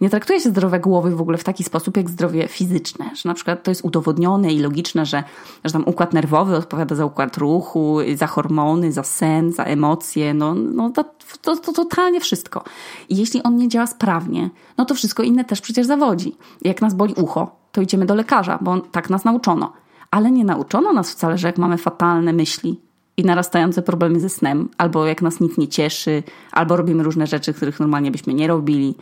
nie 0.00 0.10
traktuje 0.10 0.40
się 0.40 0.48
zdrowe 0.48 0.80
głowy 0.80 1.16
w 1.16 1.20
ogóle 1.20 1.38
w 1.38 1.44
taki 1.44 1.64
sposób 1.64 1.96
jak 1.96 2.10
zdrowie 2.10 2.48
fizyczne, 2.48 3.10
że 3.14 3.28
na 3.28 3.34
przykład 3.34 3.62
to 3.62 3.70
jest 3.70 3.84
udowodnione 3.84 4.52
i 4.52 4.58
logiczne, 4.58 5.06
że, 5.06 5.24
że 5.64 5.72
tam 5.72 5.82
układ 5.86 6.12
nerwowy 6.12 6.56
odpowiada 6.56 6.94
za 6.94 7.04
układ 7.04 7.36
ruchu, 7.36 7.98
za 8.14 8.26
hormony, 8.26 8.92
za 8.92 9.02
sen, 9.02 9.52
za 9.52 9.64
emocje, 9.64 10.34
no, 10.34 10.54
no 10.54 10.90
to, 10.90 11.04
to, 11.42 11.56
to 11.56 11.72
totalnie 11.72 12.20
wszystko. 12.20 12.64
I 13.08 13.16
jeśli 13.16 13.42
on 13.42 13.56
nie 13.56 13.68
działa 13.68 13.86
sprawnie, 13.86 14.50
no 14.78 14.84
to 14.84 14.94
wszystko 14.94 15.22
inne 15.22 15.44
też 15.44 15.60
przecież 15.60 15.86
zawodzi. 15.86 16.36
Jak 16.62 16.82
nas 16.82 16.94
boli 16.94 17.14
ucho, 17.14 17.56
to 17.72 17.80
idziemy 17.80 18.06
do 18.06 18.14
lekarza, 18.14 18.58
bo 18.60 18.80
tak 18.80 19.10
nas 19.10 19.24
nauczono. 19.24 19.72
Ale 20.10 20.30
nie 20.30 20.44
nauczono 20.44 20.92
nas 20.92 21.10
wcale, 21.10 21.38
że 21.38 21.48
jak 21.48 21.58
mamy 21.58 21.78
fatalne 21.78 22.32
myśli, 22.32 22.80
i 23.20 23.24
narastające 23.24 23.82
problemy 23.82 24.20
ze 24.20 24.28
snem, 24.28 24.68
albo 24.78 25.06
jak 25.06 25.22
nas 25.22 25.40
nic 25.40 25.58
nie 25.58 25.68
cieszy, 25.68 26.22
albo 26.52 26.76
robimy 26.76 27.02
różne 27.02 27.26
rzeczy, 27.26 27.54
których 27.54 27.80
normalnie 27.80 28.10
byśmy 28.10 28.34
nie 28.34 28.46
robili, 28.46 28.94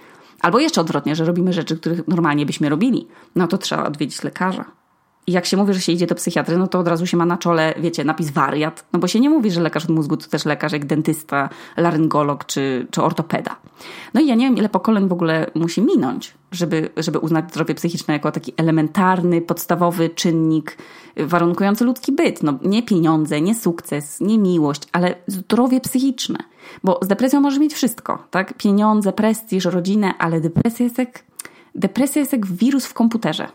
Albo 0.43 0.59
jeszcze 0.59 0.81
odwrotnie, 0.81 1.17
że 1.17 1.25
robimy 1.25 1.53
rzeczy, 1.53 1.77
których 1.77 2.09
normalnie 2.09 2.47
byśmy 2.47 2.69
robili. 2.69 3.09
No 3.37 3.47
to 3.47 3.59
trzeba 3.59 3.85
odwiedzić 3.85 4.23
lekarza. 4.23 4.65
I 5.29 5.33
jak 5.33 5.47
się 5.47 5.57
mówi, 5.57 5.75
że 5.75 5.81
się 5.81 5.93
idzie 5.93 6.07
do 6.07 6.15
psychiatry, 6.15 6.59
no 6.59 6.67
to 6.67 6.79
od 6.79 6.89
razu 6.89 7.07
się 7.07 7.17
ma 7.17 7.27
na 7.27 7.37
czole, 7.37 7.75
wiecie, 7.79 8.05
napis 8.05 8.31
wariat. 8.31 8.85
No 8.93 8.99
bo 8.99 9.07
się 9.09 9.21
nie 9.21 9.31
mówi, 9.31 9.51
że 9.51 9.61
lekarz 9.61 9.85
od 9.85 9.91
mózgu 9.91 10.17
to 10.17 10.29
też 10.29 10.45
lekarz 10.45 10.73
jak 10.73 10.87
dentysta, 10.87 11.49
laryngolog 11.77 12.45
czy, 12.45 12.87
czy 12.91 13.03
ortopeda. 13.03 13.57
No 14.15 14.21
i 14.21 14.27
ja 14.27 14.35
nie 14.35 14.47
wiem, 14.47 14.57
ile 14.57 14.69
pokoleń 14.69 15.09
w 15.09 15.13
ogóle 15.13 15.51
musi 15.55 15.83
minąć, 15.83 16.35
żeby, 16.53 16.91
żeby 16.97 17.19
uznać 17.19 17.51
zdrowie 17.51 17.75
psychiczne 17.75 18.15
jako 18.15 18.33
taki 18.33 18.53
elementarny, 18.57 19.41
podstawowy 19.41 20.11
czynnik 20.11 20.79
warunkujący 21.17 21.85
ludzki 21.85 22.13
byt. 22.13 22.43
No 22.43 22.59
nie 22.63 22.83
pieniądze, 22.83 23.41
nie 23.41 23.55
sukces, 23.55 24.21
nie 24.21 24.39
miłość, 24.39 24.83
ale 24.93 25.15
zdrowie 25.27 25.81
psychiczne. 25.81 26.39
Bo 26.85 26.99
z 27.03 27.07
depresją 27.07 27.41
może 27.41 27.61
mieć 27.61 27.75
wszystko, 27.75 28.25
tak? 28.31 28.55
Pieniądze, 28.55 29.13
prestiż, 29.13 29.65
rodzinę, 29.65 30.15
ale 30.19 30.41
depresja 30.41 30.85
jest 30.85 30.99
jak, 30.99 31.25
depresja 31.75 32.21
jest 32.21 32.33
jak 32.33 32.47
wirus 32.47 32.87
w 32.87 32.95
komputerze 32.95 33.49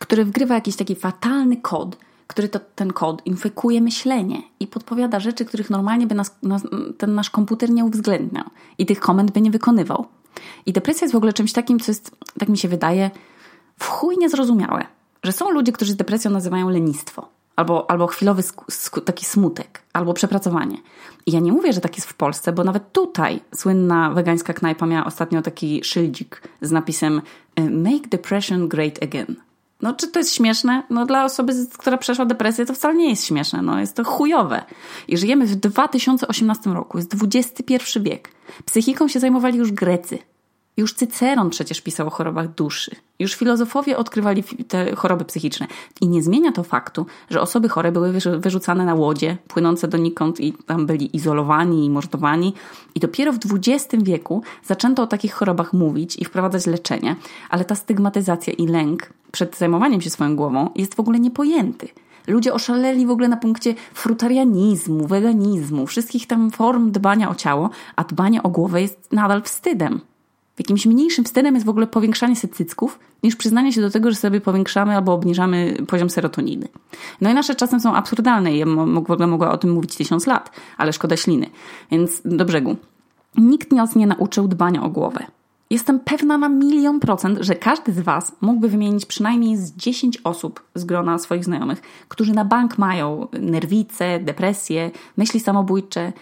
który 0.00 0.24
wgrywa 0.24 0.54
jakiś 0.54 0.76
taki 0.76 0.94
fatalny 0.94 1.56
kod, 1.56 1.96
który 2.26 2.48
to, 2.48 2.60
ten 2.74 2.92
kod 2.92 3.26
infekuje 3.26 3.80
myślenie 3.80 4.42
i 4.60 4.66
podpowiada 4.66 5.20
rzeczy, 5.20 5.44
których 5.44 5.70
normalnie 5.70 6.06
by 6.06 6.14
nas, 6.14 6.36
nas, 6.42 6.62
ten 6.98 7.14
nasz 7.14 7.30
komputer 7.30 7.70
nie 7.70 7.84
uwzględniał 7.84 8.44
i 8.78 8.86
tych 8.86 9.00
komend 9.00 9.30
by 9.30 9.40
nie 9.40 9.50
wykonywał. 9.50 10.06
I 10.66 10.72
depresja 10.72 11.04
jest 11.04 11.12
w 11.12 11.16
ogóle 11.16 11.32
czymś 11.32 11.52
takim, 11.52 11.80
co 11.80 11.90
jest, 11.90 12.16
tak 12.38 12.48
mi 12.48 12.58
się 12.58 12.68
wydaje, 12.68 13.10
w 13.78 13.86
chuj 13.86 14.18
niezrozumiałe. 14.18 14.86
Że 15.22 15.32
są 15.32 15.50
ludzie, 15.50 15.72
którzy 15.72 15.92
z 15.92 15.96
depresją 15.96 16.30
nazywają 16.30 16.68
lenistwo, 16.68 17.28
albo, 17.60 17.90
albo 17.90 18.06
chwilowy 18.06 18.42
taki 19.04 19.24
smutek, 19.24 19.82
albo 19.92 20.14
przepracowanie. 20.14 20.76
I 21.26 21.32
ja 21.32 21.40
nie 21.40 21.52
mówię, 21.52 21.72
że 21.72 21.80
tak 21.80 21.96
jest 21.96 22.08
w 22.08 22.14
Polsce, 22.14 22.52
bo 22.52 22.64
nawet 22.64 22.92
tutaj 22.92 23.40
słynna 23.54 24.10
wegańska 24.10 24.52
knajpa 24.52 24.86
miała 24.86 25.04
ostatnio 25.04 25.42
taki 25.42 25.84
szyldzik 25.84 26.42
z 26.60 26.70
napisem 26.70 27.22
Make 27.70 28.08
depression 28.08 28.68
great 28.68 29.02
again. 29.02 29.36
No, 29.82 29.94
czy 29.94 30.08
to 30.08 30.18
jest 30.18 30.34
śmieszne? 30.34 30.82
No, 30.90 31.06
dla 31.06 31.24
osoby, 31.24 31.52
która 31.78 31.98
przeszła 31.98 32.24
depresję, 32.24 32.66
to 32.66 32.74
wcale 32.74 32.94
nie 32.94 33.10
jest 33.10 33.26
śmieszne. 33.26 33.62
No, 33.62 33.80
jest 33.80 33.96
to 33.96 34.04
chujowe. 34.04 34.62
I 35.08 35.16
żyjemy 35.16 35.46
w 35.46 35.56
2018 35.56 36.70
roku, 36.70 36.98
jest 36.98 37.14
XXI 37.34 38.00
wiek. 38.00 38.28
Psychiką 38.64 39.08
się 39.08 39.20
zajmowali 39.20 39.58
już 39.58 39.72
Grecy. 39.72 40.18
Już 40.80 40.94
Cyceron 40.94 41.50
przecież 41.50 41.80
pisał 41.80 42.06
o 42.06 42.10
chorobach 42.10 42.54
duszy. 42.54 42.96
Już 43.18 43.34
filozofowie 43.34 43.96
odkrywali 43.96 44.42
te 44.68 44.96
choroby 44.96 45.24
psychiczne. 45.24 45.66
I 46.00 46.08
nie 46.08 46.22
zmienia 46.22 46.52
to 46.52 46.62
faktu, 46.62 47.06
że 47.30 47.40
osoby 47.40 47.68
chore 47.68 47.92
były 47.92 48.12
wyrzucane 48.38 48.84
na 48.84 48.94
łodzie, 48.94 49.36
płynące 49.48 49.88
donikąd 49.88 50.40
i 50.40 50.52
tam 50.52 50.86
byli 50.86 51.16
izolowani 51.16 51.84
i 51.86 51.90
mordowani. 51.90 52.54
I 52.94 53.00
dopiero 53.00 53.32
w 53.32 53.38
XX 53.54 54.04
wieku 54.04 54.42
zaczęto 54.64 55.02
o 55.02 55.06
takich 55.06 55.32
chorobach 55.32 55.72
mówić 55.72 56.16
i 56.16 56.24
wprowadzać 56.24 56.66
leczenie. 56.66 57.16
Ale 57.50 57.64
ta 57.64 57.74
stygmatyzacja 57.74 58.52
i 58.52 58.66
lęk 58.66 59.12
przed 59.32 59.56
zajmowaniem 59.56 60.00
się 60.00 60.10
swoją 60.10 60.36
głową 60.36 60.70
jest 60.76 60.94
w 60.94 61.00
ogóle 61.00 61.20
niepojęty. 61.20 61.88
Ludzie 62.26 62.54
oszaleli 62.54 63.06
w 63.06 63.10
ogóle 63.10 63.28
na 63.28 63.36
punkcie 63.36 63.74
frutarianizmu, 63.94 65.06
weganizmu, 65.06 65.86
wszystkich 65.86 66.26
tam 66.26 66.50
form 66.50 66.90
dbania 66.90 67.30
o 67.30 67.34
ciało, 67.34 67.70
a 67.96 68.04
dbanie 68.04 68.42
o 68.42 68.48
głowę 68.48 68.82
jest 68.82 69.12
nadal 69.12 69.42
wstydem. 69.42 70.00
Jakimś 70.60 70.86
mniejszym 70.86 71.24
wstydem 71.24 71.54
jest 71.54 71.66
w 71.66 71.70
ogóle 71.70 71.86
powiększanie 71.86 72.36
sobie 72.36 72.54
cycków, 72.54 72.98
niż 73.22 73.36
przyznanie 73.36 73.72
się 73.72 73.80
do 73.80 73.90
tego, 73.90 74.10
że 74.10 74.16
sobie 74.16 74.40
powiększamy 74.40 74.96
albo 74.96 75.12
obniżamy 75.12 75.76
poziom 75.88 76.10
serotoniny. 76.10 76.68
No 77.20 77.30
i 77.30 77.34
nasze 77.34 77.54
czasem 77.54 77.80
są 77.80 77.94
absurdalne 77.94 78.54
i 78.54 78.58
ja 78.58 78.66
w 78.66 78.96
ogóle 78.96 79.26
mogła 79.26 79.52
o 79.52 79.58
tym 79.58 79.70
mówić 79.70 79.96
tysiąc 79.96 80.26
lat, 80.26 80.50
ale 80.78 80.92
szkoda 80.92 81.16
śliny. 81.16 81.50
Więc 81.90 82.22
do 82.24 82.44
brzegu. 82.44 82.76
Nikt 83.36 83.72
nas 83.72 83.96
nie 83.96 84.06
nauczył 84.06 84.48
dbania 84.48 84.82
o 84.82 84.90
głowę. 84.90 85.26
Jestem 85.70 86.00
pewna 86.00 86.38
na 86.38 86.48
milion 86.48 87.00
procent, 87.00 87.38
że 87.40 87.54
każdy 87.54 87.92
z 87.92 88.00
Was 88.00 88.32
mógłby 88.40 88.68
wymienić 88.68 89.06
przynajmniej 89.06 89.56
z 89.56 89.72
10 89.72 90.18
osób 90.24 90.62
z 90.74 90.84
grona 90.84 91.18
swoich 91.18 91.44
znajomych, 91.44 91.82
którzy 92.08 92.32
na 92.32 92.44
bank 92.44 92.78
mają 92.78 93.28
nerwice, 93.32 94.20
depresje, 94.20 94.90
myśli 95.16 95.40
samobójcze, 95.40 96.12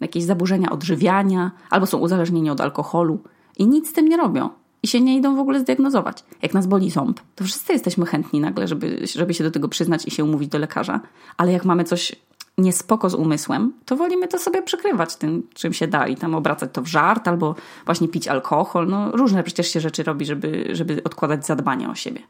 jakieś 0.00 0.24
zaburzenia 0.24 0.70
odżywiania 0.70 1.50
albo 1.70 1.86
są 1.86 1.98
uzależnieni 1.98 2.50
od 2.50 2.60
alkoholu 2.60 3.18
i 3.58 3.66
nic 3.66 3.90
z 3.90 3.92
tym 3.92 4.08
nie 4.08 4.16
robią 4.16 4.48
i 4.82 4.86
się 4.86 5.00
nie 5.00 5.16
idą 5.16 5.36
w 5.36 5.38
ogóle 5.38 5.60
zdiagnozować. 5.60 6.24
Jak 6.42 6.54
nas 6.54 6.66
boli 6.66 6.90
ząb, 6.90 7.20
to 7.34 7.44
wszyscy 7.44 7.72
jesteśmy 7.72 8.06
chętni 8.06 8.40
nagle, 8.40 8.68
żeby, 8.68 9.06
żeby 9.14 9.34
się 9.34 9.44
do 9.44 9.50
tego 9.50 9.68
przyznać 9.68 10.06
i 10.06 10.10
się 10.10 10.24
umówić 10.24 10.48
do 10.48 10.58
lekarza, 10.58 11.00
ale 11.36 11.52
jak 11.52 11.64
mamy 11.64 11.84
coś 11.84 12.16
niespoko 12.58 13.10
z 13.10 13.14
umysłem, 13.14 13.72
to 13.84 13.96
wolimy 13.96 14.28
to 14.28 14.38
sobie 14.38 14.62
przykrywać 14.62 15.16
tym, 15.16 15.48
czym 15.54 15.72
się 15.72 15.88
da 15.88 16.06
i 16.06 16.16
tam 16.16 16.34
obracać 16.34 16.70
to 16.72 16.82
w 16.82 16.86
żart 16.86 17.28
albo 17.28 17.54
właśnie 17.84 18.08
pić 18.08 18.28
alkohol. 18.28 18.86
No, 18.88 19.10
różne 19.12 19.42
przecież 19.42 19.68
się 19.68 19.80
rzeczy 19.80 20.02
robi, 20.02 20.26
żeby, 20.26 20.68
żeby 20.72 21.04
odkładać 21.04 21.46
zadbanie 21.46 21.88
o 21.88 21.94
siebie. 21.94 22.20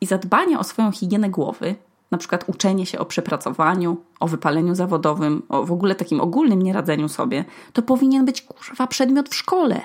I 0.00 0.06
zadbanie 0.06 0.58
o 0.58 0.64
swoją 0.64 0.92
higienę 0.92 1.30
głowy, 1.30 1.74
na 2.10 2.18
przykład 2.18 2.44
uczenie 2.46 2.86
się 2.86 2.98
o 2.98 3.04
przepracowaniu, 3.04 3.96
o 4.20 4.28
wypaleniu 4.28 4.74
zawodowym, 4.74 5.42
o 5.48 5.64
w 5.64 5.72
ogóle 5.72 5.94
takim 5.94 6.20
ogólnym 6.20 6.62
nieradzeniu 6.62 7.08
sobie, 7.08 7.44
to 7.72 7.82
powinien 7.82 8.24
być 8.24 8.42
kurwa 8.42 8.86
przedmiot 8.86 9.28
w 9.28 9.34
szkole, 9.34 9.80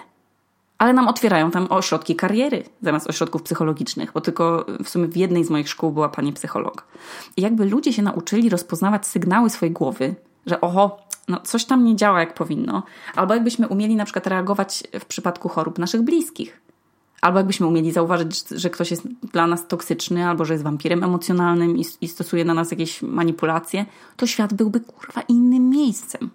ale 0.77 0.93
nam 0.93 1.07
otwierają 1.07 1.51
tam 1.51 1.67
ośrodki 1.69 2.15
kariery 2.15 2.63
zamiast 2.81 3.07
ośrodków 3.07 3.43
psychologicznych, 3.43 4.11
bo 4.13 4.21
tylko 4.21 4.65
w 4.83 4.89
sumie 4.89 5.07
w 5.07 5.17
jednej 5.17 5.43
z 5.43 5.49
moich 5.49 5.69
szkół 5.69 5.91
była 5.91 6.09
pani 6.09 6.33
psycholog. 6.33 6.87
I 7.37 7.41
jakby 7.41 7.65
ludzie 7.65 7.93
się 7.93 8.01
nauczyli 8.01 8.49
rozpoznawać 8.49 9.07
sygnały 9.07 9.49
swojej 9.49 9.73
głowy, 9.73 10.15
że 10.45 10.61
oho, 10.61 10.97
no 11.27 11.39
coś 11.39 11.65
tam 11.65 11.83
nie 11.83 11.95
działa 11.95 12.19
jak 12.19 12.33
powinno, 12.33 12.83
albo 13.15 13.33
jakbyśmy 13.33 13.67
umieli 13.67 13.95
na 13.95 14.05
przykład 14.05 14.27
reagować 14.27 14.83
w 14.99 15.05
przypadku 15.05 15.49
chorób 15.49 15.79
naszych 15.79 16.01
bliskich. 16.01 16.61
Albo 17.21 17.39
jakbyśmy 17.39 17.67
umieli 17.67 17.91
zauważyć, 17.91 18.43
że 18.49 18.69
ktoś 18.69 18.91
jest 18.91 19.07
dla 19.07 19.47
nas 19.47 19.67
toksyczny, 19.67 20.27
albo 20.27 20.45
że 20.45 20.53
jest 20.53 20.63
wampirem 20.63 21.03
emocjonalnym 21.03 21.77
i, 21.77 21.85
i 22.01 22.07
stosuje 22.07 22.45
na 22.45 22.53
nas 22.53 22.71
jakieś 22.71 23.01
manipulacje, 23.01 23.85
to 24.17 24.27
świat 24.27 24.53
byłby 24.53 24.79
kurwa 24.79 25.21
innym 25.21 25.69
miejscem. 25.69 26.29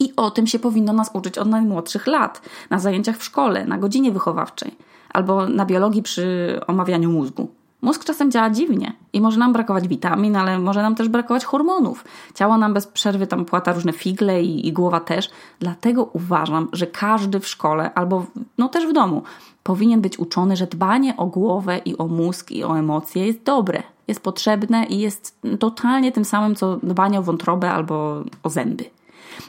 I 0.00 0.12
o 0.16 0.30
tym 0.30 0.46
się 0.46 0.58
powinno 0.58 0.92
nas 0.92 1.10
uczyć 1.14 1.38
od 1.38 1.48
najmłodszych 1.48 2.06
lat, 2.06 2.42
na 2.70 2.78
zajęciach 2.78 3.16
w 3.16 3.24
szkole, 3.24 3.64
na 3.64 3.78
godzinie 3.78 4.12
wychowawczej 4.12 4.76
albo 5.12 5.48
na 5.48 5.66
biologii 5.66 6.02
przy 6.02 6.60
omawianiu 6.66 7.10
mózgu. 7.10 7.48
Mózg 7.82 8.04
czasem 8.04 8.30
działa 8.30 8.50
dziwnie 8.50 8.92
i 9.12 9.20
może 9.20 9.38
nam 9.38 9.52
brakować 9.52 9.88
witamin, 9.88 10.36
ale 10.36 10.58
może 10.58 10.82
nam 10.82 10.94
też 10.94 11.08
brakować 11.08 11.44
hormonów. 11.44 12.04
Ciało 12.34 12.58
nam 12.58 12.74
bez 12.74 12.86
przerwy 12.86 13.26
tam 13.26 13.44
płata 13.44 13.72
różne 13.72 13.92
figle 13.92 14.42
i, 14.42 14.68
i 14.68 14.72
głowa 14.72 15.00
też. 15.00 15.30
Dlatego 15.60 16.04
uważam, 16.12 16.68
że 16.72 16.86
każdy 16.86 17.40
w 17.40 17.48
szkole 17.48 17.94
albo 17.94 18.26
no 18.58 18.68
też 18.68 18.86
w 18.86 18.92
domu 18.92 19.22
powinien 19.62 20.00
być 20.00 20.18
uczony, 20.18 20.56
że 20.56 20.66
dbanie 20.66 21.16
o 21.16 21.26
głowę 21.26 21.78
i 21.78 21.98
o 21.98 22.06
mózg 22.06 22.50
i 22.50 22.64
o 22.64 22.78
emocje 22.78 23.26
jest 23.26 23.42
dobre, 23.42 23.82
jest 24.08 24.20
potrzebne 24.20 24.84
i 24.84 24.98
jest 24.98 25.40
totalnie 25.58 26.12
tym 26.12 26.24
samym, 26.24 26.54
co 26.54 26.76
dbanie 26.76 27.18
o 27.18 27.22
wątrobę 27.22 27.70
albo 27.70 28.24
o 28.42 28.50
zęby. 28.50 28.84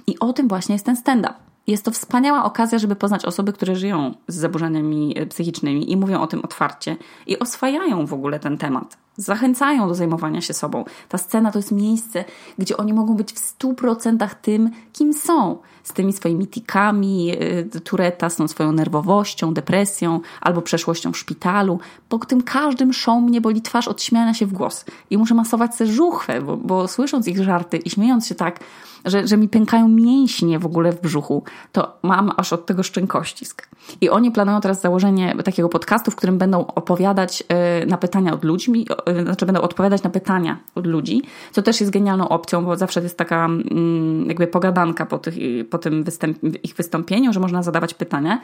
I 0.08 0.20
o 0.20 0.34
tym 0.34 0.48
właśnie 0.48 0.76
jest 0.76 0.86
ten 0.86 0.96
stand-up. 0.96 1.34
Jest 1.68 1.86
to 1.86 1.92
wspaniała 1.92 2.44
okazja, 2.44 2.80
żeby 2.80 2.96
poznać 2.96 3.26
osoby, 3.26 3.54
które 3.54 3.76
żyją 3.76 4.14
z 4.28 4.36
zaburzeniami 4.36 5.14
e, 5.18 5.26
psychicznymi 5.26 5.92
i 5.92 5.98
mówią 5.98 6.22
o 6.22 6.28
tym 6.28 6.42
otwarcie 6.44 6.98
i 7.28 7.40
oswajają 7.40 8.06
w 8.06 8.14
ogóle 8.14 8.40
ten 8.40 8.58
temat. 8.58 8.98
Zachęcają 9.18 9.88
do 9.88 9.96
zajmowania 9.96 10.42
się 10.42 10.54
sobą. 10.54 10.86
Ta 11.10 11.18
scena 11.18 11.52
to 11.52 11.60
jest 11.60 11.72
miejsce, 11.72 12.26
gdzie 12.58 12.78
oni 12.78 12.94
mogą 12.94 13.16
być 13.16 13.34
w 13.34 13.40
stu 13.40 13.74
procentach 13.74 14.36
tym, 14.36 14.72
kim 14.94 15.14
są. 15.14 15.58
Z 15.90 15.94
tymi 15.94 16.14
swoimi 16.14 16.48
tikami, 16.48 17.32
e, 17.76 17.80
tureta, 17.80 18.30
z 18.30 18.36
tą 18.36 18.48
swoją 18.48 18.72
nerwowością, 18.72 19.54
depresją 19.54 20.20
albo 20.42 20.62
przeszłością 20.62 21.12
w 21.12 21.18
szpitalu. 21.18 21.80
Po 22.10 22.18
tym 22.20 22.44
każdym 22.44 22.94
show 22.94 23.24
mnie 23.24 23.42
boli 23.42 23.62
twarz 23.62 23.88
od 23.88 24.02
śmiania 24.02 24.34
się 24.34 24.46
w 24.46 24.54
głos. 24.54 24.86
I 25.10 25.18
muszę 25.18 25.34
masować 25.36 25.76
sobie 25.76 25.92
żuchwę, 25.92 26.42
bo, 26.42 26.58
bo 26.58 26.88
słysząc 26.88 27.28
ich 27.28 27.44
żarty 27.44 27.78
i 27.78 27.90
śmiejąc 27.90 28.28
się 28.28 28.36
tak, 28.36 28.60
że, 29.06 29.28
że 29.28 29.38
mi 29.38 29.50
pękają 29.50 29.88
mięśnie 29.88 30.60
w 30.60 30.66
ogóle 30.66 30.92
w 30.92 31.02
brzuchu, 31.02 31.44
to 31.72 31.98
mam 32.04 32.32
aż 32.38 32.54
od 32.54 32.66
tego 32.66 32.84
szczękościsk. 32.84 33.70
I 34.02 34.10
oni 34.10 34.32
planują 34.32 34.62
teraz 34.62 34.82
założenie 34.82 35.36
takiego 35.44 35.70
podcastu, 35.70 36.12
w 36.12 36.16
którym 36.16 36.38
będą 36.38 36.66
opowiadać 36.68 37.44
e, 37.48 37.86
na 37.86 37.98
pytania 37.98 38.34
od 38.34 38.44
ludzi, 38.44 38.86
e, 39.06 39.24
znaczy 39.24 39.46
będą 39.46 39.62
odpowiadać 39.62 40.04
na 40.04 40.10
pytania 40.10 40.58
od 40.76 40.88
ludzi, 40.88 41.22
co 41.52 41.62
też 41.62 41.80
jest 41.80 41.92
genialną 41.92 42.30
opcją, 42.30 42.66
bo 42.66 42.78
zawsze 42.78 43.02
jest 43.02 43.18
taka 43.18 43.46
mm, 43.46 44.26
jakby 44.28 44.48
pogadanka 44.48 45.06
po, 45.06 45.18
tych, 45.18 45.36
po 45.70 45.78
tym 45.80 46.04
występ, 46.04 46.38
ich 46.64 46.76
wystąpieniu, 46.76 47.34
że 47.34 47.40
można 47.40 47.64
zadawać 47.64 47.94
pytania. 47.94 48.42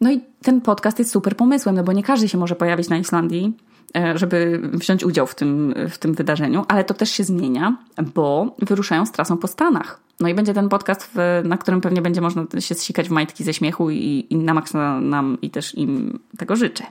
No 0.00 0.12
i 0.12 0.20
ten 0.42 0.60
podcast 0.60 0.98
jest 0.98 1.10
super 1.10 1.36
pomysłem, 1.36 1.74
no 1.74 1.84
bo 1.84 1.92
nie 1.92 2.02
każdy 2.02 2.28
się 2.28 2.38
może 2.38 2.56
pojawić 2.56 2.88
na 2.88 2.98
Islandii 2.98 3.54
E, 3.96 4.18
żeby 4.18 4.60
wziąć 4.72 5.04
udział 5.04 5.26
w 5.26 5.34
tym, 5.34 5.74
w 5.90 5.98
tym 5.98 6.14
wydarzeniu, 6.14 6.64
ale 6.68 6.84
to 6.84 6.94
też 6.94 7.10
się 7.10 7.24
zmienia, 7.24 7.76
bo 8.14 8.56
wyruszają 8.58 9.06
z 9.06 9.12
trasą 9.12 9.36
po 9.36 9.48
Stanach. 9.48 10.00
No 10.20 10.28
i 10.28 10.34
będzie 10.34 10.54
ten 10.54 10.68
podcast, 10.68 11.18
na 11.44 11.58
którym 11.58 11.80
pewnie 11.80 12.02
będzie 12.02 12.20
można 12.20 12.44
się 12.58 12.74
zsikać 12.74 13.08
w 13.08 13.12
majtki 13.12 13.44
ze 13.44 13.54
śmiechu 13.54 13.90
i, 13.90 14.26
i 14.30 14.36
na 14.36 14.54
maksa 14.54 15.00
nam 15.00 15.38
i 15.42 15.50
też 15.50 15.74
im 15.74 16.18
tego 16.38 16.56
życzę. 16.56 16.84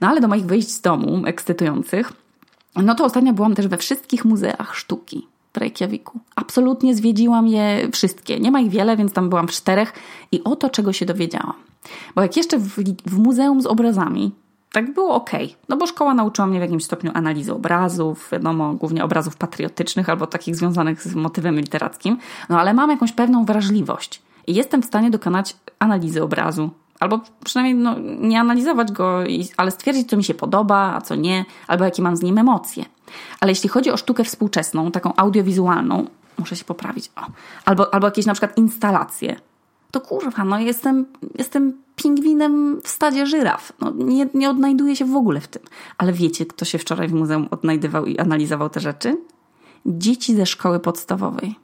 No 0.00 0.08
ale 0.08 0.20
do 0.20 0.28
moich 0.28 0.46
wyjść 0.46 0.70
z 0.70 0.80
domu, 0.80 1.22
ekscytujących, 1.26 2.12
no 2.76 2.94
to 2.94 3.04
ostatnio 3.04 3.32
byłam 3.32 3.54
też 3.54 3.68
we 3.68 3.78
wszystkich 3.78 4.24
muzeach 4.24 4.76
sztuki 4.76 5.26
w 5.52 5.56
Reykjaviku. 5.56 6.20
Absolutnie 6.36 6.94
zwiedziłam 6.94 7.46
je 7.46 7.88
wszystkie. 7.92 8.40
Nie 8.40 8.50
ma 8.50 8.60
ich 8.60 8.70
wiele, 8.70 8.96
więc 8.96 9.12
tam 9.12 9.28
byłam 9.28 9.48
w 9.48 9.52
czterech 9.52 9.92
i 10.32 10.44
oto 10.44 10.70
czego 10.70 10.92
się 10.92 11.06
dowiedziałam. 11.06 11.54
Bo 12.14 12.22
jak 12.22 12.36
jeszcze 12.36 12.58
w, 12.58 12.68
w 13.06 13.18
muzeum 13.18 13.62
z 13.62 13.66
obrazami 13.66 14.32
tak 14.72 14.94
było 14.94 15.14
ok. 15.14 15.30
No 15.68 15.76
bo 15.76 15.86
szkoła 15.86 16.14
nauczyła 16.14 16.46
mnie 16.46 16.58
w 16.58 16.62
jakimś 16.62 16.84
stopniu 16.84 17.10
analizy 17.14 17.54
obrazów, 17.54 18.28
wiadomo, 18.32 18.74
głównie 18.74 19.04
obrazów 19.04 19.36
patriotycznych 19.36 20.08
albo 20.08 20.26
takich 20.26 20.56
związanych 20.56 21.02
z 21.02 21.14
motywem 21.14 21.56
literackim, 21.56 22.18
no 22.48 22.60
ale 22.60 22.74
mam 22.74 22.90
jakąś 22.90 23.12
pewną 23.12 23.44
wrażliwość 23.44 24.22
i 24.46 24.54
jestem 24.54 24.82
w 24.82 24.84
stanie 24.84 25.10
dokonać 25.10 25.56
analizy 25.78 26.22
obrazu. 26.22 26.70
Albo 27.00 27.20
przynajmniej 27.44 27.74
no, 27.84 27.94
nie 28.20 28.40
analizować 28.40 28.92
go, 28.92 29.18
ale 29.56 29.70
stwierdzić, 29.70 30.10
co 30.10 30.16
mi 30.16 30.24
się 30.24 30.34
podoba, 30.34 30.94
a 30.96 31.00
co 31.00 31.14
nie, 31.14 31.44
albo 31.66 31.84
jakie 31.84 32.02
mam 32.02 32.16
z 32.16 32.22
nim 32.22 32.38
emocje. 32.38 32.84
Ale 33.40 33.52
jeśli 33.52 33.68
chodzi 33.68 33.90
o 33.90 33.96
sztukę 33.96 34.24
współczesną, 34.24 34.90
taką 34.90 35.16
audiowizualną, 35.16 36.06
muszę 36.38 36.56
się 36.56 36.64
poprawić, 36.64 37.10
o, 37.16 37.20
albo, 37.64 37.94
albo 37.94 38.06
jakieś 38.06 38.26
na 38.26 38.32
przykład 38.32 38.58
instalacje, 38.58 39.36
to 39.92 40.00
kurwa, 40.00 40.44
no 40.44 40.58
jestem, 40.58 41.06
jestem 41.38 41.82
pingwinem 41.96 42.80
w 42.80 42.88
stadzie 42.88 43.26
żyraf. 43.26 43.72
No, 43.80 43.92
nie, 43.96 44.26
nie 44.34 44.50
odnajduję 44.50 44.96
się 44.96 45.04
w 45.04 45.16
ogóle 45.16 45.40
w 45.40 45.48
tym. 45.48 45.62
Ale 45.98 46.12
wiecie, 46.12 46.46
kto 46.46 46.64
się 46.64 46.78
wczoraj 46.78 47.08
w 47.08 47.12
muzeum 47.12 47.48
odnajdywał 47.50 48.06
i 48.06 48.18
analizował 48.18 48.70
te 48.70 48.80
rzeczy? 48.80 49.16
Dzieci 49.86 50.34
ze 50.34 50.46
szkoły 50.46 50.80
podstawowej. 50.80 51.54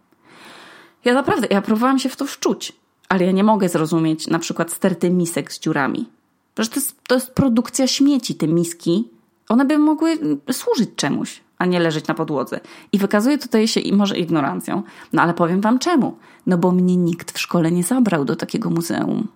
Ja 1.04 1.14
naprawdę, 1.14 1.46
ja 1.50 1.62
próbowałam 1.62 1.98
się 1.98 2.08
w 2.08 2.16
to 2.16 2.26
wczuć, 2.26 2.72
ale 3.08 3.24
ja 3.24 3.32
nie 3.32 3.44
mogę 3.44 3.68
zrozumieć 3.68 4.26
na 4.26 4.38
przykład 4.38 4.72
sterty 4.72 5.10
misek 5.10 5.52
z 5.52 5.60
dziurami. 5.60 6.08
Przecież 6.54 6.70
to 6.70 6.80
jest, 6.80 6.96
to 7.08 7.14
jest 7.14 7.34
produkcja 7.34 7.86
śmieci, 7.86 8.34
te 8.34 8.48
miski. 8.48 9.08
One 9.48 9.64
by 9.64 9.78
mogły 9.78 10.18
służyć 10.52 10.90
czemuś, 10.96 11.40
a 11.58 11.66
nie 11.66 11.80
leżeć 11.80 12.06
na 12.06 12.14
podłodze. 12.14 12.60
I 12.92 12.98
wykazuje 12.98 13.38
tutaj 13.38 13.68
się 13.68 13.80
i 13.80 13.92
może 13.92 14.18
ignorancją. 14.18 14.82
No 15.12 15.22
ale 15.22 15.34
powiem 15.34 15.60
wam 15.60 15.78
czemu. 15.78 16.16
No 16.46 16.58
bo 16.58 16.72
mnie 16.72 16.96
nikt 16.96 17.32
w 17.32 17.38
szkole 17.38 17.70
nie 17.70 17.82
zabrał 17.82 18.24
do 18.24 18.36
takiego 18.36 18.70
muzeum 18.70 19.28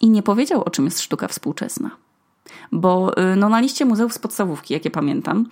i 0.00 0.10
nie 0.10 0.22
powiedział, 0.22 0.62
o 0.64 0.70
czym 0.70 0.84
jest 0.84 1.00
sztuka 1.00 1.28
współczesna. 1.28 1.90
Bo 2.72 3.18
y, 3.32 3.36
no, 3.36 3.48
na 3.48 3.60
liście 3.60 3.84
muzeów 3.84 4.12
z 4.12 4.18
podstawówki, 4.18 4.74
jakie 4.74 4.90
pamiętam, 4.90 5.46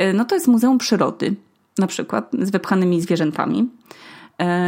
y, 0.00 0.12
no 0.12 0.24
to 0.24 0.34
jest 0.34 0.48
Muzeum 0.48 0.78
Przyrody, 0.78 1.34
na 1.78 1.86
przykład 1.86 2.30
z 2.38 2.50
wypchanymi 2.50 3.00
zwierzętami. 3.00 3.68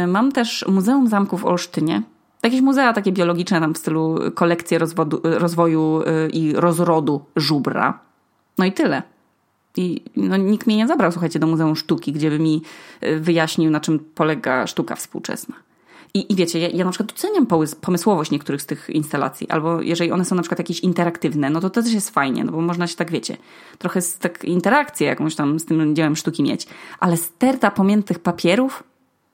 Y, 0.03 0.07
mam 0.07 0.31
też 0.31 0.65
Muzeum 0.67 1.07
Zamków 1.07 1.41
w 1.41 1.45
Olsztynie, 1.45 2.01
Jakieś 2.43 2.61
muzea 2.61 2.93
takie 2.93 3.11
biologiczne 3.11 3.59
tam 3.59 3.73
w 3.73 3.77
stylu 3.77 4.19
kolekcje 4.35 4.79
rozwodu, 4.79 5.21
rozwoju 5.23 6.01
i 6.33 6.53
rozrodu 6.55 7.21
żubra. 7.35 7.99
No 8.57 8.65
i 8.65 8.71
tyle. 8.71 9.03
I 9.77 10.03
no, 10.15 10.37
nikt 10.37 10.67
mnie 10.67 10.77
nie 10.77 10.87
zabrał, 10.87 11.11
słuchajcie, 11.11 11.39
do 11.39 11.47
Muzeum 11.47 11.75
Sztuki, 11.75 12.13
gdzie 12.13 12.29
by 12.29 12.39
mi 12.39 12.61
y, 13.03 13.19
wyjaśnił, 13.19 13.71
na 13.71 13.79
czym 13.79 13.99
polega 13.99 14.67
sztuka 14.67 14.95
współczesna. 14.95 15.55
I, 16.13 16.33
I 16.33 16.35
wiecie, 16.35 16.59
ja, 16.59 16.67
ja 16.67 16.85
na 16.85 16.91
przykład 16.91 17.13
doceniam 17.13 17.47
pomysłowość 17.81 18.31
niektórych 18.31 18.61
z 18.61 18.65
tych 18.65 18.89
instalacji, 18.89 19.49
albo 19.49 19.81
jeżeli 19.81 20.11
one 20.11 20.25
są 20.25 20.35
na 20.35 20.41
przykład 20.41 20.59
jakieś 20.59 20.79
interaktywne, 20.79 21.49
no 21.49 21.59
to 21.59 21.69
też 21.69 21.93
jest 21.93 22.09
fajnie, 22.09 22.43
no 22.43 22.51
bo 22.51 22.61
można 22.61 22.87
się 22.87 22.95
tak, 22.95 23.11
wiecie, 23.11 23.37
trochę 23.77 24.01
z, 24.01 24.17
tak 24.17 24.45
interakcję 24.45 25.07
jakąś 25.07 25.35
tam 25.35 25.59
z 25.59 25.65
tym 25.65 25.95
dziełem 25.95 26.15
sztuki 26.15 26.43
mieć, 26.43 26.67
ale 26.99 27.17
sterta 27.17 27.71
pomiętych 27.71 28.19
papierów 28.19 28.83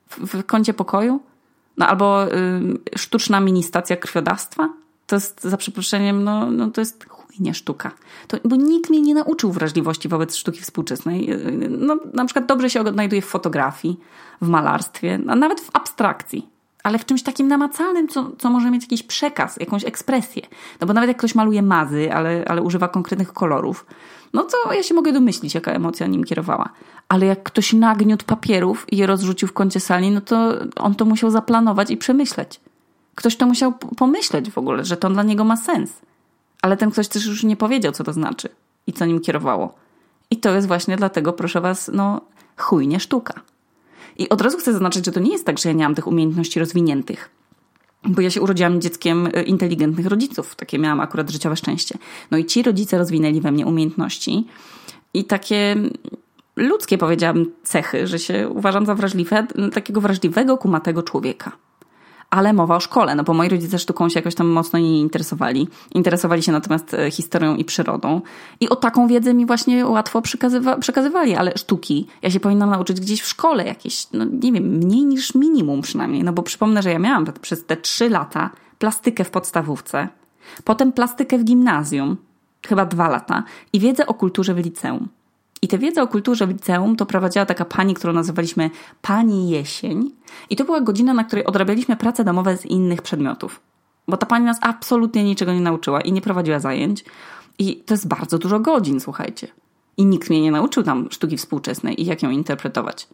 w, 0.10 0.18
w 0.18 0.46
kącie 0.46 0.74
pokoju, 0.74 1.20
no 1.78 1.88
albo 1.88 2.34
y, 2.34 2.98
sztuczna 2.98 3.40
mini 3.40 3.64
stacja 3.64 3.98
krwiodawstwa, 3.98 4.70
to 5.08 5.16
jest 5.16 5.44
za 5.44 5.58
przeproszeniem, 5.58 6.24
no, 6.24 6.52
no 6.52 6.72
to 6.72 6.82
jest 6.82 7.06
chujnie 7.36 7.54
sztuka. 7.54 7.92
To, 8.28 8.38
bo 8.46 8.56
nikt 8.56 8.90
mnie 8.90 9.02
nie 9.02 9.14
nauczył 9.14 9.52
wrażliwości 9.52 10.10
wobec 10.10 10.36
sztuki 10.36 10.62
współczesnej. 10.62 11.30
No, 11.70 11.98
na 12.14 12.26
przykład 12.26 12.46
dobrze 12.46 12.70
się 12.70 12.82
odnajduje 12.82 13.22
w 13.22 13.26
fotografii, 13.26 14.00
w 14.42 14.48
malarstwie, 14.48 15.20
a 15.28 15.36
nawet 15.36 15.62
w 15.62 15.70
abstrakcji 15.74 16.54
ale 16.84 17.00
w 17.00 17.06
czymś 17.06 17.24
takim 17.24 17.48
namacalnym, 17.48 18.08
co, 18.08 18.32
co 18.38 18.50
może 18.50 18.72
mieć 18.72 18.82
jakiś 18.82 19.04
przekaz, 19.04 19.58
jakąś 19.58 19.86
ekspresję. 19.86 20.42
No 20.82 20.88
bo 20.88 20.94
nawet 20.94 21.08
jak 21.08 21.18
ktoś 21.18 21.36
maluje 21.36 21.62
mazy, 21.62 22.14
ale, 22.14 22.46
ale 22.48 22.62
używa 22.62 22.88
konkretnych 22.88 23.34
kolorów, 23.34 23.86
no 24.34 24.44
to 24.44 24.74
ja 24.74 24.84
się 24.84 24.94
mogę 24.94 25.14
domyślić, 25.14 25.56
jaka 25.56 25.72
emocja 25.72 26.08
nim 26.08 26.24
kierowała. 26.24 26.70
Ale 27.10 27.26
jak 27.26 27.44
ktoś 27.44 27.74
nagniótł 27.74 28.26
papierów 28.26 28.86
i 28.92 28.98
je 28.98 29.08
rozrzucił 29.08 29.48
w 29.48 29.54
kącie 29.54 29.80
sali, 29.80 30.12
no 30.12 30.22
to 30.22 30.54
on 30.76 30.96
to 30.96 31.06
musiał 31.06 31.30
zaplanować 31.30 31.92
i 31.92 31.98
przemyśleć. 31.98 32.60
Ktoś 33.16 33.36
to 33.36 33.46
musiał 33.46 33.74
pomyśleć 33.98 34.52
w 34.52 34.58
ogóle, 34.58 34.86
że 34.86 34.98
to 34.98 35.10
dla 35.10 35.24
niego 35.24 35.44
ma 35.44 35.58
sens. 35.58 35.92
Ale 36.64 36.78
ten 36.78 36.92
ktoś 36.92 37.08
też 37.08 37.26
już 37.26 37.44
nie 37.44 37.56
powiedział, 37.56 37.92
co 37.92 38.04
to 38.04 38.14
znaczy 38.14 38.50
i 38.88 38.94
co 38.94 39.06
nim 39.06 39.20
kierowało. 39.20 39.76
I 40.32 40.38
to 40.38 40.56
jest 40.56 40.68
właśnie 40.68 40.98
dlatego, 40.98 41.34
proszę 41.34 41.62
was, 41.62 41.92
no 41.94 42.22
chujnie 42.58 43.00
sztuka. 43.00 43.42
I 44.18 44.30
od 44.30 44.42
razu 44.42 44.58
chcę 44.58 44.74
zaznaczyć, 44.74 45.06
że 45.06 45.12
to 45.12 45.20
nie 45.20 45.32
jest 45.32 45.46
tak, 45.46 45.60
że 45.60 45.70
ja 45.70 45.76
nie 45.76 45.84
mam 45.84 45.96
tych 45.96 46.08
umiejętności 46.08 46.60
rozwiniętych. 46.60 47.30
Bo 48.04 48.22
ja 48.22 48.30
się 48.30 48.42
urodziłam 48.42 48.82
dzieckiem 48.82 49.30
e, 49.34 49.44
inteligentnych 49.44 50.06
rodziców. 50.06 50.56
Takie 50.56 50.80
miałam 50.80 51.00
akurat 51.00 51.30
życiowe 51.30 51.56
szczęście. 51.56 51.98
No 52.32 52.38
i 52.38 52.46
ci 52.46 52.64
rodzice 52.64 52.98
rozwinęli 52.98 53.42
we 53.42 53.52
mnie 53.52 53.66
umiejętności 53.66 54.48
i 55.14 55.26
takie 55.26 55.76
ludzkie, 56.56 56.98
powiedziałam, 56.98 57.46
cechy, 57.64 58.08
że 58.08 58.20
się 58.20 58.50
uważam 58.50 58.86
za 58.86 58.96
wrażliwe, 58.96 59.48
takiego 59.74 60.02
wrażliwego, 60.02 60.58
kumatego 60.58 61.04
człowieka 61.04 61.52
ale 62.34 62.54
mowa 62.54 62.76
o 62.76 62.80
szkole, 62.80 63.16
no 63.16 63.24
bo 63.24 63.34
moi 63.34 63.50
rodzice 63.50 63.80
sztuką 63.80 64.10
się 64.10 64.20
jakoś 64.20 64.36
tam 64.36 64.48
mocno 64.48 64.80
nie 64.80 65.00
interesowali. 65.00 65.68
Interesowali 65.96 66.44
się 66.44 66.52
natomiast 66.52 66.94
e, 66.94 67.12
historią 67.12 67.56
i 67.56 67.66
przyrodą. 67.66 68.22
I 68.60 68.70
o 68.70 68.76
taką 68.76 69.08
wiedzę 69.08 69.34
mi 69.34 69.46
właśnie 69.46 69.86
łatwo 69.86 70.22
przekazywa 70.22 70.78
przekazywali, 70.78 71.36
ale 71.36 71.52
sztuki 71.58 72.08
ja 72.22 72.32
się 72.32 72.40
powinnam 72.40 72.70
nauczyć 72.70 73.00
gdzieś 73.00 73.22
w 73.22 73.28
szkole 73.28 73.66
jakieś, 73.66 74.08
no 74.14 74.26
nie 74.26 74.52
wiem, 74.52 74.64
mniej 74.64 75.06
niż 75.06 75.36
minimum 75.36 75.82
przynajmniej. 75.82 76.24
No 76.24 76.34
bo 76.34 76.44
przypomnę, 76.44 76.82
że 76.82 76.92
ja 76.92 77.00
miałam 77.00 77.26
przez 77.42 77.66
te 77.66 77.78
trzy 77.78 78.10
lata 78.10 78.50
plastykę 78.80 79.24
w 79.24 79.30
podstawówce, 79.30 80.08
potem 80.64 80.92
plastykę 80.92 81.38
w 81.38 81.44
gimnazjum, 81.44 82.18
chyba 82.68 82.86
dwa 82.86 83.10
lata 83.10 83.44
i 83.74 83.80
wiedzę 83.80 84.08
o 84.08 84.14
kulturze 84.14 84.54
w 84.54 84.58
liceum. 84.58 85.08
I 85.64 85.68
tę 85.68 85.78
wiedzę 85.78 86.02
o 86.02 86.08
kulturze 86.08 86.48
w 86.48 86.50
liceum 86.50 86.96
to 86.96 87.06
prowadziła 87.06 87.46
taka 87.46 87.66
pani, 87.66 87.94
którą 87.94 88.14
nazywaliśmy 88.14 88.70
Pani 89.02 89.50
Jesień. 89.50 90.12
I 90.50 90.56
to 90.56 90.66
była 90.66 90.82
godzina, 90.82 91.14
na 91.14 91.24
której 91.24 91.46
odrabialiśmy 91.46 91.96
prace 91.96 92.24
domowe 92.24 92.58
z 92.58 92.66
innych 92.66 93.02
przedmiotów. 93.02 93.60
Bo 94.08 94.18
ta 94.18 94.26
pani 94.26 94.46
nas 94.46 94.58
absolutnie 94.62 95.24
niczego 95.24 95.54
nie 95.54 95.62
nauczyła 95.62 96.02
i 96.02 96.12
nie 96.12 96.22
prowadziła 96.22 96.60
zajęć. 96.60 97.06
I 97.60 97.76
to 97.76 97.94
jest 97.94 98.08
bardzo 98.08 98.38
dużo 98.38 98.60
godzin, 98.60 99.00
słuchajcie. 99.00 99.48
I 99.98 100.06
nikt 100.06 100.30
mnie 100.30 100.42
nie 100.42 100.52
nauczył 100.52 100.84
tam 100.84 101.08
sztuki 101.12 101.38
współczesnej 101.38 102.02
i 102.02 102.06
jak 102.06 102.24
ją 102.24 102.30
interpretować. 102.30 103.08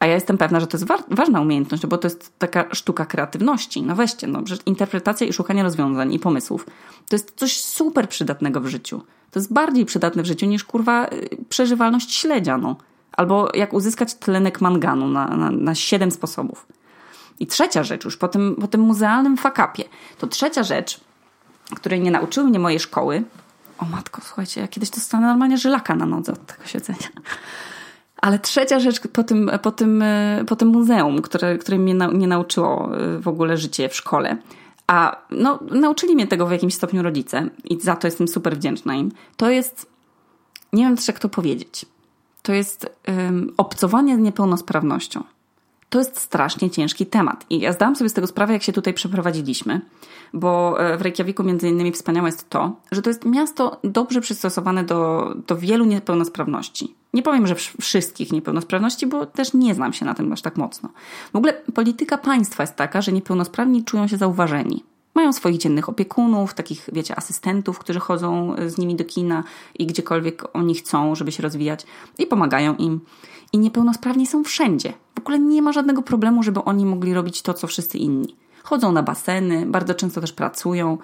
A 0.00 0.06
ja 0.06 0.14
jestem 0.14 0.38
pewna, 0.38 0.60
że 0.60 0.66
to 0.66 0.76
jest 0.76 0.86
wa 0.86 0.98
ważna 1.10 1.40
umiejętność, 1.40 1.86
bo 1.86 1.98
to 1.98 2.06
jest 2.06 2.38
taka 2.38 2.74
sztuka 2.74 3.06
kreatywności. 3.06 3.82
No 3.82 3.96
weźcie, 3.96 4.26
no, 4.26 4.42
interpretacja 4.66 5.26
i 5.26 5.32
szukanie 5.32 5.62
rozwiązań 5.62 6.14
i 6.14 6.18
pomysłów 6.18 6.66
to 7.08 7.16
jest 7.16 7.32
coś 7.36 7.60
super 7.60 8.08
przydatnego 8.08 8.60
w 8.60 8.66
życiu. 8.66 9.02
To 9.30 9.38
jest 9.38 9.52
bardziej 9.52 9.84
przydatne 9.86 10.22
w 10.22 10.26
życiu 10.26 10.46
niż 10.46 10.64
kurwa 10.64 11.06
y, 11.06 11.36
przeżywalność 11.48 12.14
śledzia, 12.14 12.58
no. 12.58 12.76
Albo 13.12 13.48
jak 13.54 13.72
uzyskać 13.72 14.14
tlenek 14.14 14.60
manganu 14.60 15.08
na, 15.08 15.26
na, 15.28 15.50
na 15.50 15.74
7 15.74 16.10
sposobów. 16.10 16.66
I 17.40 17.46
trzecia 17.46 17.84
rzecz, 17.84 18.04
już 18.04 18.16
po 18.16 18.28
tym, 18.28 18.56
po 18.60 18.68
tym 18.68 18.80
muzealnym 18.80 19.36
fakapie, 19.36 19.84
to 20.18 20.26
trzecia 20.26 20.62
rzecz, 20.62 21.00
której 21.76 22.00
nie 22.00 22.10
nauczyły 22.10 22.46
mnie 22.48 22.58
moje 22.58 22.78
szkoły. 22.78 23.24
O 23.78 23.84
matko, 23.84 24.20
słuchajcie, 24.24 24.60
ja 24.60 24.68
kiedyś 24.68 24.90
dostanę 24.90 25.26
normalnie 25.26 25.58
żylaka 25.58 25.94
na 25.94 26.06
nodze 26.06 26.32
od 26.32 26.46
tego 26.46 26.66
siedzenia. 26.66 27.08
Ale 28.22 28.38
trzecia 28.38 28.80
rzecz 28.80 29.00
po 29.08 29.24
tym, 29.24 29.50
po 29.62 29.72
tym, 29.72 30.02
y, 30.02 30.44
po 30.46 30.56
tym 30.56 30.68
muzeum, 30.68 31.22
które, 31.22 31.58
które 31.58 31.78
mnie 31.78 31.94
na, 31.94 32.06
nie 32.06 32.26
nauczyło 32.26 32.98
y, 32.98 33.18
w 33.20 33.28
ogóle 33.28 33.56
życie 33.56 33.88
w 33.88 33.96
szkole, 33.96 34.36
a 34.86 35.16
no, 35.30 35.58
nauczyli 35.70 36.14
mnie 36.14 36.26
tego 36.26 36.46
w 36.46 36.50
jakimś 36.50 36.74
stopniu 36.74 37.02
rodzice 37.02 37.50
i 37.64 37.80
za 37.80 37.96
to 37.96 38.06
jestem 38.06 38.28
super 38.28 38.56
wdzięczna 38.56 38.94
im. 38.94 39.12
To 39.36 39.50
jest, 39.50 39.86
nie 40.72 40.84
wiem 40.84 40.96
też 40.96 41.08
jak 41.08 41.18
to 41.18 41.28
powiedzieć, 41.28 41.86
to 42.42 42.52
jest 42.52 42.90
um, 43.08 43.52
obcowanie 43.56 44.16
z 44.16 44.18
niepełnosprawnością. 44.18 45.24
To 45.90 45.98
jest 45.98 46.20
strasznie 46.20 46.70
ciężki 46.70 47.06
temat. 47.06 47.46
I 47.50 47.60
ja 47.60 47.72
zdałam 47.72 47.96
sobie 47.96 48.10
z 48.10 48.12
tego 48.12 48.26
sprawę, 48.26 48.52
jak 48.52 48.62
się 48.62 48.72
tutaj 48.72 48.94
przeprowadziliśmy, 48.94 49.80
bo 50.32 50.80
e, 50.80 50.98
w 50.98 51.02
Reykjaviku 51.02 51.44
między 51.44 51.68
innymi 51.68 51.92
wspaniałe 51.92 52.28
jest 52.28 52.50
to, 52.50 52.76
że 52.92 53.02
to 53.02 53.10
jest 53.10 53.24
miasto 53.24 53.80
dobrze 53.84 54.20
przystosowane 54.20 54.84
do, 54.84 55.32
do 55.46 55.56
wielu 55.56 55.84
niepełnosprawności. 55.84 56.94
Nie 57.14 57.22
powiem, 57.22 57.46
że 57.46 57.54
wszystkich 57.80 58.32
niepełnosprawności, 58.32 59.06
bo 59.06 59.26
też 59.26 59.54
nie 59.54 59.74
znam 59.74 59.92
się 59.92 60.04
na 60.04 60.14
tym 60.14 60.32
aż 60.32 60.42
tak 60.42 60.56
mocno. 60.56 60.88
W 61.32 61.36
ogóle 61.36 61.52
polityka 61.52 62.18
państwa 62.18 62.62
jest 62.62 62.76
taka, 62.76 63.02
że 63.02 63.12
niepełnosprawni 63.12 63.84
czują 63.84 64.08
się 64.08 64.16
zauważeni. 64.16 64.84
Mają 65.14 65.32
swoich 65.32 65.58
dziennych 65.58 65.88
opiekunów, 65.88 66.54
takich, 66.54 66.88
wiecie, 66.92 67.16
asystentów, 67.16 67.78
którzy 67.78 68.00
chodzą 68.00 68.56
z 68.66 68.78
nimi 68.78 68.96
do 68.96 69.04
kina 69.04 69.44
i 69.78 69.86
gdziekolwiek 69.86 70.56
oni 70.56 70.74
chcą, 70.74 71.14
żeby 71.14 71.32
się 71.32 71.42
rozwijać 71.42 71.86
i 72.18 72.26
pomagają 72.26 72.76
im. 72.76 73.00
I 73.52 73.58
niepełnosprawni 73.58 74.26
są 74.26 74.44
wszędzie. 74.44 74.92
W 75.14 75.18
ogóle 75.18 75.38
nie 75.38 75.62
ma 75.62 75.72
żadnego 75.72 76.02
problemu, 76.02 76.42
żeby 76.42 76.64
oni 76.64 76.86
mogli 76.86 77.14
robić 77.14 77.42
to, 77.42 77.54
co 77.54 77.66
wszyscy 77.66 77.98
inni. 77.98 78.36
Chodzą 78.62 78.92
na 78.92 79.02
baseny, 79.02 79.66
bardzo 79.66 79.94
często 79.94 80.20
też 80.20 80.32
pracują, 80.32 80.98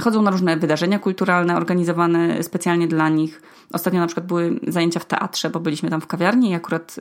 chodzą 0.00 0.22
na 0.22 0.30
różne 0.30 0.56
wydarzenia 0.56 0.98
kulturalne 0.98 1.56
organizowane 1.56 2.42
specjalnie 2.42 2.88
dla 2.88 3.08
nich. 3.08 3.42
Ostatnio 3.72 4.00
na 4.00 4.06
przykład 4.06 4.26
były 4.26 4.60
zajęcia 4.66 5.00
w 5.00 5.04
teatrze, 5.04 5.50
bo 5.50 5.60
byliśmy 5.60 5.90
tam 5.90 6.00
w 6.00 6.06
kawiarni 6.06 6.50
i 6.50 6.54
akurat 6.54 7.00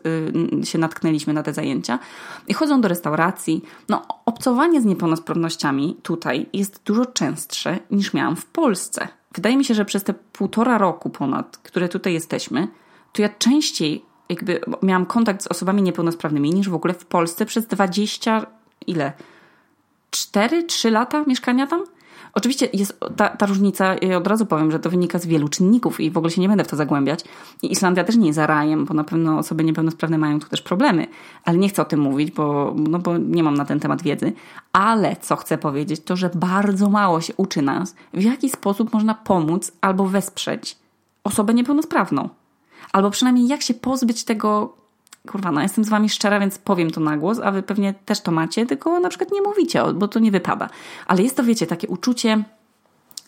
y, 0.61 0.65
się 0.65 0.77
natknęliśmy 0.77 1.33
na 1.33 1.43
te 1.43 1.53
zajęcia. 1.53 1.99
I 2.47 2.53
chodzą 2.53 2.81
do 2.81 2.87
restauracji. 2.87 3.61
No, 3.89 4.01
obcowanie 4.25 4.81
z 4.81 4.85
niepełnosprawnościami 4.85 5.97
tutaj 6.03 6.45
jest 6.53 6.81
dużo 6.85 7.05
częstsze 7.05 7.79
niż 7.91 8.13
miałam 8.13 8.35
w 8.35 8.45
Polsce. 8.45 9.07
Wydaje 9.35 9.57
mi 9.57 9.65
się, 9.65 9.73
że 9.73 9.85
przez 9.85 10.03
te 10.03 10.13
półtora 10.13 10.77
roku 10.77 11.09
ponad, 11.09 11.57
które 11.57 11.89
tutaj 11.89 12.13
jesteśmy, 12.13 12.67
to 13.13 13.21
ja 13.21 13.29
częściej 13.29 14.05
jakby 14.29 14.61
miałam 14.83 15.05
kontakt 15.05 15.43
z 15.43 15.47
osobami 15.47 15.81
niepełnosprawnymi 15.81 16.53
niż 16.53 16.69
w 16.69 16.75
ogóle 16.75 16.93
w 16.93 17.05
Polsce 17.05 17.45
przez 17.45 17.67
20 17.67 18.45
ile? 18.87 19.13
4-3 20.11 20.91
lata 20.91 21.23
mieszkania 21.27 21.67
tam? 21.67 21.83
Oczywiście 22.35 22.67
jest 22.73 22.99
ta, 23.15 23.29
ta 23.29 23.45
różnica, 23.45 23.95
ja 24.01 24.17
od 24.17 24.27
razu 24.27 24.45
powiem, 24.45 24.71
że 24.71 24.79
to 24.79 24.89
wynika 24.89 25.19
z 25.19 25.25
wielu 25.25 25.47
czynników 25.47 25.99
i 25.99 26.11
w 26.11 26.17
ogóle 26.17 26.31
się 26.31 26.41
nie 26.41 26.47
będę 26.47 26.63
w 26.63 26.67
to 26.67 26.75
zagłębiać. 26.75 27.23
I 27.61 27.71
Islandia 27.71 28.03
też 28.03 28.15
nie 28.15 28.27
jest 28.27 28.39
rajem, 28.39 28.85
bo 28.85 28.93
na 28.93 29.03
pewno 29.03 29.37
osoby 29.37 29.63
niepełnosprawne 29.63 30.17
mają 30.17 30.39
tu 30.39 30.49
też 30.49 30.61
problemy, 30.61 31.07
ale 31.43 31.57
nie 31.57 31.69
chcę 31.69 31.81
o 31.81 31.85
tym 31.85 31.99
mówić, 31.99 32.31
bo, 32.31 32.75
no 32.77 32.99
bo 32.99 33.17
nie 33.17 33.43
mam 33.43 33.53
na 33.53 33.65
ten 33.65 33.79
temat 33.79 34.01
wiedzy. 34.01 34.33
Ale 34.73 35.15
co 35.21 35.35
chcę 35.35 35.57
powiedzieć, 35.57 36.01
to 36.03 36.15
że 36.15 36.29
bardzo 36.35 36.89
mało 36.89 37.21
się 37.21 37.33
uczy 37.37 37.61
nas, 37.61 37.95
w 38.13 38.23
jaki 38.23 38.49
sposób 38.49 38.93
można 38.93 39.13
pomóc 39.13 39.71
albo 39.81 40.05
wesprzeć 40.05 40.77
osobę 41.23 41.53
niepełnosprawną. 41.53 42.29
Albo 42.91 43.11
przynajmniej 43.11 43.47
jak 43.47 43.61
się 43.61 43.73
pozbyć 43.73 44.23
tego 44.23 44.75
kurwa, 45.25 45.51
no 45.51 45.61
jestem 45.61 45.83
z 45.83 45.89
wami 45.89 46.09
szczera, 46.09 46.39
więc 46.39 46.57
powiem 46.57 46.91
to 46.91 47.01
na 47.01 47.17
głos, 47.17 47.39
a 47.43 47.51
wy 47.51 47.63
pewnie 47.63 47.93
też 47.93 48.21
to 48.21 48.31
macie, 48.31 48.65
tylko 48.65 48.99
na 48.99 49.09
przykład 49.09 49.31
nie 49.31 49.41
mówicie, 49.41 49.83
bo 49.95 50.07
to 50.07 50.19
nie 50.19 50.31
wypada. 50.31 50.69
Ale 51.07 51.23
jest 51.23 51.37
to, 51.37 51.43
wiecie, 51.43 51.67
takie 51.67 51.87
uczucie, 51.87 52.43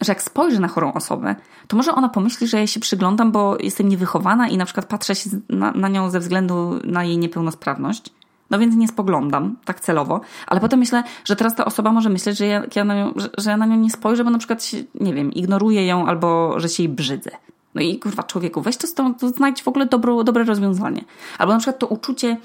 że 0.02 0.12
jak 0.12 0.22
spojrzę 0.22 0.60
na 0.60 0.68
chorą 0.68 0.94
osobę, 0.94 1.36
to 1.68 1.78
może 1.78 1.96
ona 1.96 2.10
pomyśli, 2.10 2.48
że 2.48 2.60
ja 2.60 2.68
się 2.68 2.80
przyglądam, 2.80 3.32
bo 3.32 3.58
jestem 3.60 3.90
niewychowana 3.90 4.48
i 4.48 4.58
na 4.58 4.66
przykład 4.66 4.86
patrzę 4.86 5.16
się 5.16 5.30
na, 5.50 5.72
na 5.72 5.88
nią 5.88 6.10
ze 6.10 6.20
względu 6.20 6.80
na 6.84 7.04
jej 7.04 7.18
niepełnosprawność. 7.18 8.10
No 8.50 8.60
więc 8.60 8.76
nie 8.76 8.88
spoglądam 8.88 9.56
tak 9.66 9.80
celowo, 9.80 10.22
ale 10.48 10.62
potem 10.62 10.80
myślę, 10.80 11.04
że 11.26 11.36
teraz 11.36 11.56
ta 11.56 11.66
osoba 11.66 11.92
może 11.92 12.10
myśleć, 12.10 12.38
że 12.38 12.46
ja, 12.46 12.64
ja 12.76 12.84
nią, 12.84 13.14
że, 13.16 13.30
że 13.38 13.50
ja 13.50 13.58
na 13.58 13.66
nią 13.66 13.76
nie 13.76 13.90
spojrzę, 13.90 14.24
bo 14.24 14.30
na 14.30 14.38
przykład 14.38 14.64
się, 14.64 14.78
nie 14.96 15.14
wiem, 15.14 15.34
ignoruję 15.34 15.88
ją 15.88 16.08
albo 16.08 16.60
że 16.60 16.70
się 16.70 16.84
jej 16.84 16.90
brzydzę. 16.90 17.32
No 17.78 17.84
i 17.84 18.00
kurwa, 18.00 18.24
człowieku, 18.24 18.62
weź 18.62 18.78
to, 18.78 18.88
stąd, 18.88 19.22
znajdź 19.22 19.64
w 19.64 19.68
ogóle 19.68 19.86
dobro, 19.86 20.24
dobre 20.24 20.44
rozwiązanie. 20.44 21.04
Albo 21.38 21.54
na 21.54 21.60
przykład 21.60 21.80
to 21.80 21.88
uczucie, 21.88 22.38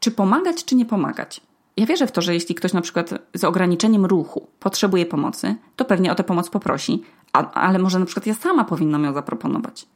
czy 0.00 0.10
pomagać, 0.10 0.64
czy 0.64 0.76
nie 0.76 0.86
pomagać. 0.86 1.40
Ja 1.76 1.86
wierzę 1.86 2.06
w 2.06 2.12
to, 2.12 2.22
że 2.22 2.34
jeśli 2.34 2.54
ktoś 2.54 2.72
na 2.72 2.80
przykład 2.80 3.14
z 3.34 3.44
ograniczeniem 3.44 4.04
ruchu 4.04 4.46
potrzebuje 4.60 5.06
pomocy, 5.06 5.54
to 5.76 5.84
pewnie 5.84 6.12
o 6.12 6.14
tę 6.14 6.24
pomoc 6.24 6.50
poprosi, 6.50 7.02
a, 7.32 7.50
ale 7.50 7.78
może 7.78 7.98
na 7.98 8.06
przykład 8.06 8.26
ja 8.26 8.34
sama 8.34 8.64
powinnam 8.64 9.04
ją 9.04 9.12
zaproponować. 9.12 9.86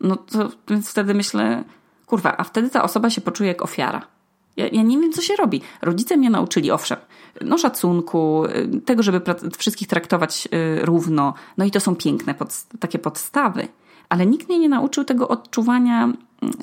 No 0.00 0.16
to 0.16 0.50
więc 0.68 0.90
wtedy 0.90 1.14
myślę, 1.14 1.64
kurwa, 2.06 2.36
a 2.36 2.44
wtedy 2.44 2.70
ta 2.70 2.82
osoba 2.82 3.10
się 3.10 3.20
poczuje 3.20 3.48
jak 3.48 3.62
ofiara. 3.62 4.06
Ja, 4.56 4.66
ja 4.72 4.82
nie 4.82 4.98
wiem, 4.98 5.12
co 5.12 5.22
się 5.22 5.36
robi. 5.36 5.60
Rodzice 5.82 6.16
mnie 6.16 6.30
nauczyli, 6.30 6.70
owszem, 6.70 6.98
no 7.40 7.58
szacunku, 7.58 8.44
y, 8.44 8.80
tego, 8.80 9.02
żeby 9.02 9.20
wszystkich 9.58 9.88
traktować 9.88 10.48
y, 10.54 10.84
równo. 10.84 11.34
No 11.58 11.64
i 11.64 11.70
to 11.70 11.80
są 11.80 11.96
piękne 11.96 12.34
pod, 12.34 12.64
takie 12.80 12.98
podstawy. 12.98 13.68
Ale 14.10 14.26
nikt 14.26 14.48
mnie 14.48 14.58
nie 14.58 14.68
nauczył 14.68 15.04
tego 15.04 15.28
odczuwania, 15.28 16.12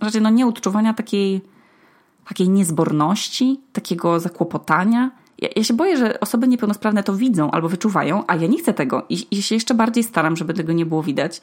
raczej 0.01 0.21
no 0.21 0.29
nie 0.29 0.47
odczuwania 0.47 0.93
takiej, 0.93 1.41
takiej 2.27 2.49
niezborności, 2.49 3.59
takiego 3.73 4.19
zakłopotania. 4.19 5.11
Ja, 5.41 5.49
ja, 5.55 5.63
się 5.63 5.73
boję, 5.73 5.97
że 5.97 6.19
osoby 6.19 6.47
niepełnosprawne 6.47 7.03
to 7.03 7.13
widzą 7.13 7.51
albo 7.51 7.69
wyczuwają, 7.69 8.23
a 8.27 8.35
ja 8.35 8.47
nie 8.47 8.57
chcę 8.57 8.73
tego. 8.73 9.05
I, 9.09 9.27
I 9.31 9.41
się 9.41 9.55
jeszcze 9.55 9.73
bardziej 9.73 10.03
staram, 10.03 10.35
żeby 10.35 10.53
tego 10.53 10.73
nie 10.73 10.85
było 10.85 11.03
widać. 11.03 11.41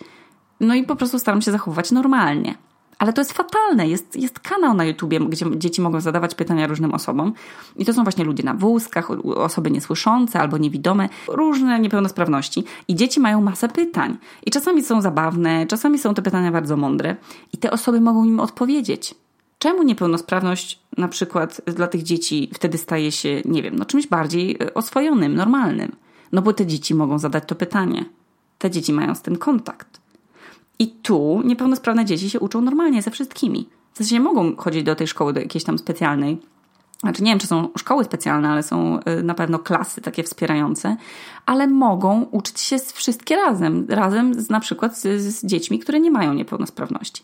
No 0.61 0.75
i 0.75 0.85
po 0.85 0.97
prostu 0.97 1.19
staram 1.19 1.43
się 1.43 1.53
zachowywać 1.53 1.93
normalnie. 1.93 2.55
Ale 2.99 3.13
to 3.13 3.21
jest 3.21 3.33
fatalne. 3.33 3.89
Jest, 3.89 4.17
jest 4.17 4.41
kanał 4.41 4.75
na 4.75 4.85
YouTubie, 4.85 5.21
gdzie 5.21 5.47
dzieci 5.57 5.83
mogą 5.83 6.01
zadawać 6.01 6.35
pytania 6.35 6.67
różnym 6.67 6.95
osobom. 6.95 7.33
I 7.77 7.85
to 7.85 7.93
są 7.93 8.03
właśnie 8.03 8.25
ludzie 8.25 8.43
na 8.43 8.55
wózkach, 8.55 9.11
osoby 9.35 9.71
niesłyszące 9.71 10.41
albo 10.41 10.59
niewidome, 10.59 11.09
różne 11.29 11.81
niepełnosprawności. 11.81 12.65
I 12.89 12.95
dzieci 12.95 13.21
mają 13.21 13.41
masę 13.41 13.69
pytań. 13.69 14.17
I 14.47 14.51
czasami 14.51 14.83
są 14.83 15.01
zabawne, 15.01 15.67
czasami 15.67 15.99
są 15.99 16.15
te 16.15 16.23
pytania 16.23 16.53
bardzo 16.53 16.77
mądre. 16.77 17.17
I 17.53 17.59
te 17.59 17.71
osoby 17.71 18.01
mogą 18.01 18.25
im 18.25 18.41
odpowiedzieć. 18.41 19.15
Czemu 19.59 19.83
niepełnosprawność 19.83 20.81
na 20.99 21.09
przykład 21.09 21.61
dla 21.67 21.87
tych 21.87 22.03
dzieci 22.03 22.51
wtedy 22.55 22.79
staje 22.79 23.13
się, 23.13 23.43
nie 23.45 23.63
wiem, 23.63 23.77
no 23.77 23.85
czymś 23.85 24.07
bardziej 24.07 24.57
e, 24.61 24.75
oswojonym, 24.75 25.35
normalnym? 25.35 25.97
No 26.33 26.43
bo 26.43 26.53
te 26.53 26.67
dzieci 26.67 26.95
mogą 26.95 27.19
zadać 27.19 27.45
to 27.47 27.55
pytanie. 27.55 28.05
Te 28.59 28.71
dzieci 28.71 28.93
mają 28.93 29.15
z 29.15 29.23
tym 29.23 29.37
kontakt. 29.37 30.04
I 30.79 30.89
tu 30.89 31.43
niepełnosprawne 31.45 32.05
dzieci 32.05 32.31
się 32.31 32.41
uczą 32.41 32.61
normalnie 32.61 33.03
ze 33.03 33.11
wszystkimi. 33.11 33.69
W 33.93 33.99
sensie 33.99 34.21
mogą 34.21 34.57
chodzić 34.57 34.83
do 34.83 34.95
tej 34.95 35.07
szkoły, 35.07 35.33
do 35.33 35.41
jakiejś 35.41 35.65
tam 35.65 35.79
specjalnej. 35.79 36.39
Znaczy 37.01 37.23
nie 37.23 37.33
wiem, 37.33 37.39
czy 37.39 37.47
są 37.47 37.69
szkoły 37.79 38.05
specjalne, 38.05 38.49
ale 38.49 38.63
są 38.63 38.99
y, 39.01 39.23
na 39.23 39.35
pewno 39.35 39.59
klasy 39.59 40.01
takie 40.01 40.23
wspierające, 40.23 40.97
ale 41.47 41.67
mogą 41.67 42.23
uczyć 42.31 42.61
się 42.61 42.79
wszystkie 42.79 43.37
razem, 43.37 43.87
razem 43.89 44.41
z, 44.41 44.51
na 44.51 44.61
przykład 44.61 44.99
z, 44.99 45.23
z 45.23 45.47
dziećmi, 45.47 45.79
które 45.79 46.01
nie 46.01 46.11
mają 46.11 46.35
niepełnosprawności. 46.35 47.23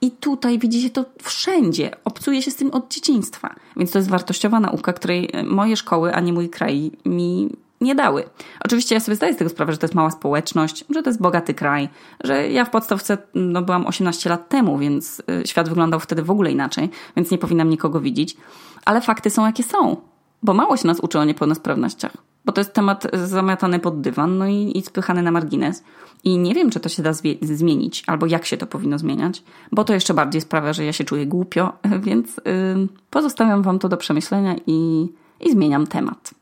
I 0.00 0.10
tutaj 0.10 0.58
widzi 0.58 0.82
się 0.82 0.90
to 0.90 1.04
wszędzie, 1.22 1.90
obcuje 2.04 2.42
się 2.42 2.50
z 2.50 2.56
tym 2.56 2.70
od 2.70 2.94
dzieciństwa. 2.94 3.54
Więc 3.76 3.90
to 3.90 3.98
jest 3.98 4.10
wartościowa 4.10 4.60
nauka, 4.60 4.92
której 4.92 5.30
moje 5.44 5.76
szkoły, 5.76 6.14
a 6.14 6.20
nie 6.20 6.32
mój 6.32 6.48
kraj 6.48 6.90
mi 7.04 7.48
nie 7.80 7.94
dały. 7.94 8.24
Oczywiście 8.64 8.94
ja 8.94 9.00
sobie 9.00 9.14
zdaję 9.14 9.34
z 9.34 9.36
tego 9.36 9.50
sprawę, 9.50 9.72
że 9.72 9.78
to 9.78 9.84
jest 9.84 9.94
mała 9.94 10.10
społeczność, 10.10 10.84
że 10.90 11.02
to 11.02 11.10
jest 11.10 11.22
bogaty 11.22 11.54
kraj, 11.54 11.88
że 12.24 12.50
ja 12.50 12.64
w 12.64 12.70
podstawce 12.70 13.18
no, 13.34 13.62
byłam 13.62 13.86
18 13.86 14.30
lat 14.30 14.48
temu, 14.48 14.78
więc 14.78 15.22
y, 15.42 15.46
świat 15.46 15.68
wyglądał 15.68 16.00
wtedy 16.00 16.22
w 16.22 16.30
ogóle 16.30 16.52
inaczej, 16.52 16.90
więc 17.16 17.30
nie 17.30 17.38
powinnam 17.38 17.70
nikogo 17.70 18.00
widzieć. 18.00 18.36
Ale 18.84 19.00
fakty 19.00 19.30
są 19.30 19.46
jakie 19.46 19.62
są, 19.62 19.96
bo 20.42 20.54
mało 20.54 20.76
się 20.76 20.86
nas 20.86 21.00
uczy 21.00 21.18
o 21.18 21.24
niepełnosprawnościach, 21.24 22.16
bo 22.44 22.52
to 22.52 22.60
jest 22.60 22.72
temat 22.72 23.06
zamiatany 23.12 23.78
pod 23.78 24.00
dywan 24.00 24.38
no 24.38 24.46
i, 24.46 24.72
i 24.78 24.82
spychany 24.82 25.22
na 25.22 25.30
margines. 25.30 25.84
I 26.24 26.38
nie 26.38 26.54
wiem, 26.54 26.70
czy 26.70 26.80
to 26.80 26.88
się 26.88 27.02
da 27.02 27.12
zmienić, 27.42 28.04
albo 28.06 28.26
jak 28.26 28.46
się 28.46 28.56
to 28.56 28.66
powinno 28.66 28.98
zmieniać, 28.98 29.42
bo 29.72 29.84
to 29.84 29.94
jeszcze 29.94 30.14
bardziej 30.14 30.40
sprawia, 30.40 30.72
że 30.72 30.84
ja 30.84 30.92
się 30.92 31.04
czuję 31.04 31.26
głupio, 31.26 31.72
więc 32.06 32.36
yy, 32.36 32.88
pozostawiam 33.10 33.62
Wam 33.62 33.78
to 33.78 33.88
do 33.88 33.96
przemyślenia 33.96 34.56
i, 34.66 35.08
i 35.40 35.50
zmieniam 35.50 35.86
temat. 35.86 36.37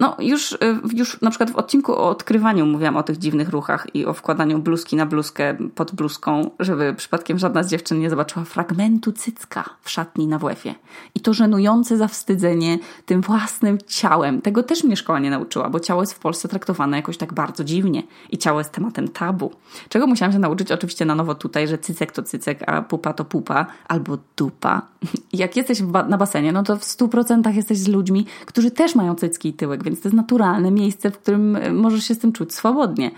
No 0.00 0.16
już, 0.18 0.52
y, 0.52 0.58
już 0.94 1.20
na 1.20 1.30
przykład 1.30 1.50
w 1.50 1.56
odcinku 1.56 1.92
o 1.92 2.08
odkrywaniu 2.08 2.66
mówiłam 2.66 2.96
o 2.96 3.02
tych 3.02 3.18
dziwnych 3.18 3.48
ruchach 3.48 3.86
i 3.94 4.06
o 4.06 4.12
wkładaniu 4.12 4.58
bluzki 4.58 4.96
na 4.96 5.06
bluzkę 5.06 5.56
pod 5.74 5.92
bluzką, 5.94 6.50
żeby 6.60 6.94
przypadkiem 6.94 7.38
żadna 7.38 7.62
z 7.62 7.70
dziewczyn 7.70 8.00
nie 8.00 8.10
zobaczyła 8.10 8.44
fragmentu 8.44 9.12
cycka 9.12 9.64
w 9.82 9.90
szatni 9.90 10.26
na 10.26 10.38
WF-ie. 10.38 10.74
I 11.14 11.20
to 11.20 11.34
żenujące 11.34 11.96
zawstydzenie 11.96 12.78
tym 13.06 13.20
własnym 13.20 13.78
ciałem. 13.86 14.42
Tego 14.42 14.62
też 14.62 14.84
mnie 14.84 14.96
szkoła 14.96 15.18
nie 15.18 15.30
nauczyła, 15.30 15.70
bo 15.70 15.80
ciało 15.80 16.02
jest 16.02 16.14
w 16.14 16.18
Polsce 16.18 16.48
traktowane 16.48 16.96
jakoś 16.96 17.16
tak 17.16 17.32
bardzo 17.32 17.64
dziwnie 17.64 18.02
i 18.30 18.38
ciało 18.38 18.60
jest 18.60 18.72
tematem 18.72 19.08
tabu. 19.08 19.52
Czego 19.88 20.06
musiałam 20.06 20.32
się 20.32 20.38
nauczyć 20.38 20.72
oczywiście 20.72 21.04
na 21.04 21.14
nowo 21.14 21.34
tutaj, 21.34 21.68
że 21.68 21.78
cycek 21.78 22.12
to 22.12 22.22
cycek, 22.22 22.68
a 22.68 22.82
pupa 22.82 23.12
to 23.12 23.24
pupa 23.24 23.66
albo 23.88 24.18
dupa. 24.36 24.82
Jak 25.32 25.56
jesteś 25.56 25.82
na 26.08 26.16
basenie, 26.16 26.52
no 26.52 26.62
to 26.62 26.76
w 26.76 26.82
100% 26.82 27.54
jesteś 27.54 27.78
z 27.78 27.88
ludźmi, 27.88 28.26
którzy 28.46 28.70
też 28.70 28.94
mają 28.94 29.14
cycki 29.14 29.48
i 29.48 29.52
tyłek, 29.52 29.82
więc 29.90 30.02
to 30.02 30.08
jest 30.08 30.16
naturalne 30.16 30.70
miejsce, 30.70 31.10
w 31.10 31.18
którym 31.18 31.56
e, 31.56 31.72
możesz 31.72 32.04
się 32.04 32.14
z 32.14 32.18
tym 32.18 32.32
czuć 32.32 32.54
swobodnie. 32.54 33.10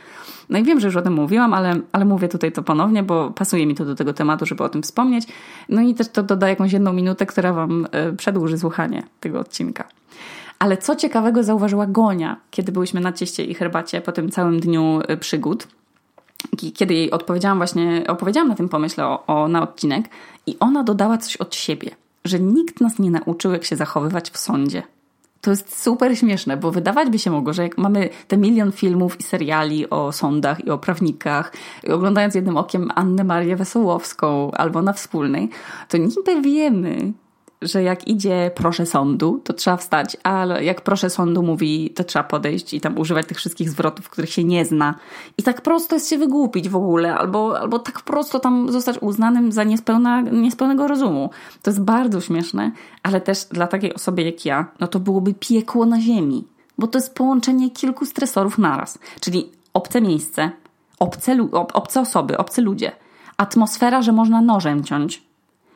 No 0.48 0.58
i 0.58 0.62
wiem, 0.64 0.80
że 0.80 0.88
już 0.88 0.96
o 0.96 1.02
tym 1.02 1.12
mówiłam, 1.12 1.54
ale, 1.54 1.80
ale 1.92 2.04
mówię 2.04 2.28
tutaj 2.28 2.52
to 2.52 2.62
ponownie, 2.62 3.02
bo 3.02 3.30
pasuje 3.30 3.66
mi 3.66 3.74
to 3.74 3.84
do 3.84 3.94
tego 3.94 4.12
tematu, 4.12 4.46
żeby 4.46 4.64
o 4.64 4.68
tym 4.68 4.82
wspomnieć. 4.82 5.26
No 5.68 5.80
i 5.80 5.94
też 5.94 6.08
to 6.08 6.22
doda 6.22 6.48
jakąś 6.48 6.72
jedną 6.72 6.92
minutę, 6.92 7.26
która 7.26 7.52
Wam 7.52 7.86
e, 7.92 8.12
przedłuży 8.12 8.58
słuchanie 8.58 9.02
tego 9.20 9.40
odcinka. 9.40 9.88
Ale 10.58 10.76
co 10.76 10.96
ciekawego 10.96 11.42
zauważyła 11.42 11.86
Gonia, 11.86 12.36
kiedy 12.50 12.72
byliśmy 12.72 13.00
na 13.00 13.12
cieście 13.12 13.44
i 13.44 13.54
herbacie 13.54 14.00
po 14.00 14.12
tym 14.12 14.30
całym 14.30 14.60
dniu 14.60 15.00
e, 15.08 15.16
przygód, 15.16 15.68
kiedy 16.74 16.94
jej 16.94 17.10
odpowiedziałam 17.10 17.58
właśnie, 17.58 18.04
opowiedziałam 18.08 18.48
na 18.48 18.54
tym 18.54 18.68
pomyśle 18.68 19.06
o, 19.06 19.26
o, 19.26 19.48
na 19.48 19.62
odcinek 19.62 20.08
i 20.46 20.56
ona 20.60 20.82
dodała 20.84 21.18
coś 21.18 21.36
od 21.36 21.54
siebie, 21.54 21.90
że 22.24 22.40
nikt 22.40 22.80
nas 22.80 22.98
nie 22.98 23.10
nauczył, 23.10 23.52
jak 23.52 23.64
się 23.64 23.76
zachowywać 23.76 24.30
w 24.30 24.38
sądzie. 24.38 24.82
To 25.44 25.50
jest 25.50 25.82
super 25.82 26.18
śmieszne, 26.18 26.56
bo 26.56 26.70
wydawać 26.70 27.10
by 27.10 27.18
się 27.18 27.30
mogło, 27.30 27.52
że 27.52 27.62
jak 27.62 27.78
mamy 27.78 28.08
te 28.28 28.36
milion 28.36 28.72
filmów 28.72 29.20
i 29.20 29.22
seriali 29.22 29.90
o 29.90 30.12
sądach 30.12 30.64
i 30.64 30.70
o 30.70 30.78
prawnikach, 30.78 31.52
i 31.84 31.90
oglądając 31.90 32.34
jednym 32.34 32.56
okiem 32.56 32.90
Annę 32.94 33.24
Marię 33.24 33.56
Wesołowską 33.56 34.50
albo 34.50 34.82
na 34.82 34.92
wspólnej, 34.92 35.48
to 35.88 35.96
niby 35.96 36.42
wiemy, 36.42 37.12
że 37.62 37.82
jak 37.82 38.08
idzie 38.08 38.50
proszę 38.54 38.86
sądu, 38.86 39.40
to 39.44 39.52
trzeba 39.52 39.76
wstać, 39.76 40.16
ale 40.22 40.64
jak 40.64 40.80
proszę 40.80 41.10
sądu 41.10 41.42
mówi, 41.42 41.90
to 41.90 42.04
trzeba 42.04 42.24
podejść 42.24 42.74
i 42.74 42.80
tam 42.80 42.98
używać 42.98 43.26
tych 43.26 43.36
wszystkich 43.36 43.70
zwrotów, 43.70 44.10
których 44.10 44.30
się 44.30 44.44
nie 44.44 44.64
zna. 44.64 44.94
I 45.38 45.42
tak 45.42 45.60
prosto 45.60 45.96
jest 45.96 46.10
się 46.10 46.18
wygłupić 46.18 46.68
w 46.68 46.76
ogóle, 46.76 47.14
albo, 47.14 47.60
albo 47.60 47.78
tak 47.78 48.00
prosto 48.00 48.40
tam 48.40 48.72
zostać 48.72 48.98
uznanym 49.00 49.52
za 49.52 49.64
niespełna, 49.64 50.20
niespełnego 50.20 50.88
rozumu. 50.88 51.30
To 51.62 51.70
jest 51.70 51.82
bardzo 51.82 52.20
śmieszne, 52.20 52.72
ale 53.02 53.20
też 53.20 53.44
dla 53.44 53.66
takiej 53.66 53.94
osoby 53.94 54.22
jak 54.22 54.44
ja, 54.44 54.66
no 54.80 54.86
to 54.86 55.00
byłoby 55.00 55.34
piekło 55.34 55.86
na 55.86 56.00
ziemi, 56.00 56.44
bo 56.78 56.86
to 56.86 56.98
jest 56.98 57.14
połączenie 57.14 57.70
kilku 57.70 58.06
stresorów 58.06 58.58
naraz, 58.58 58.98
czyli 59.20 59.50
obce 59.74 60.00
miejsce, 60.00 60.50
obce, 60.98 61.48
obce 61.52 62.00
osoby, 62.00 62.38
obce 62.38 62.62
ludzie, 62.62 62.92
atmosfera, 63.36 64.02
że 64.02 64.12
można 64.12 64.40
nożem 64.40 64.84
ciąć, 64.84 65.22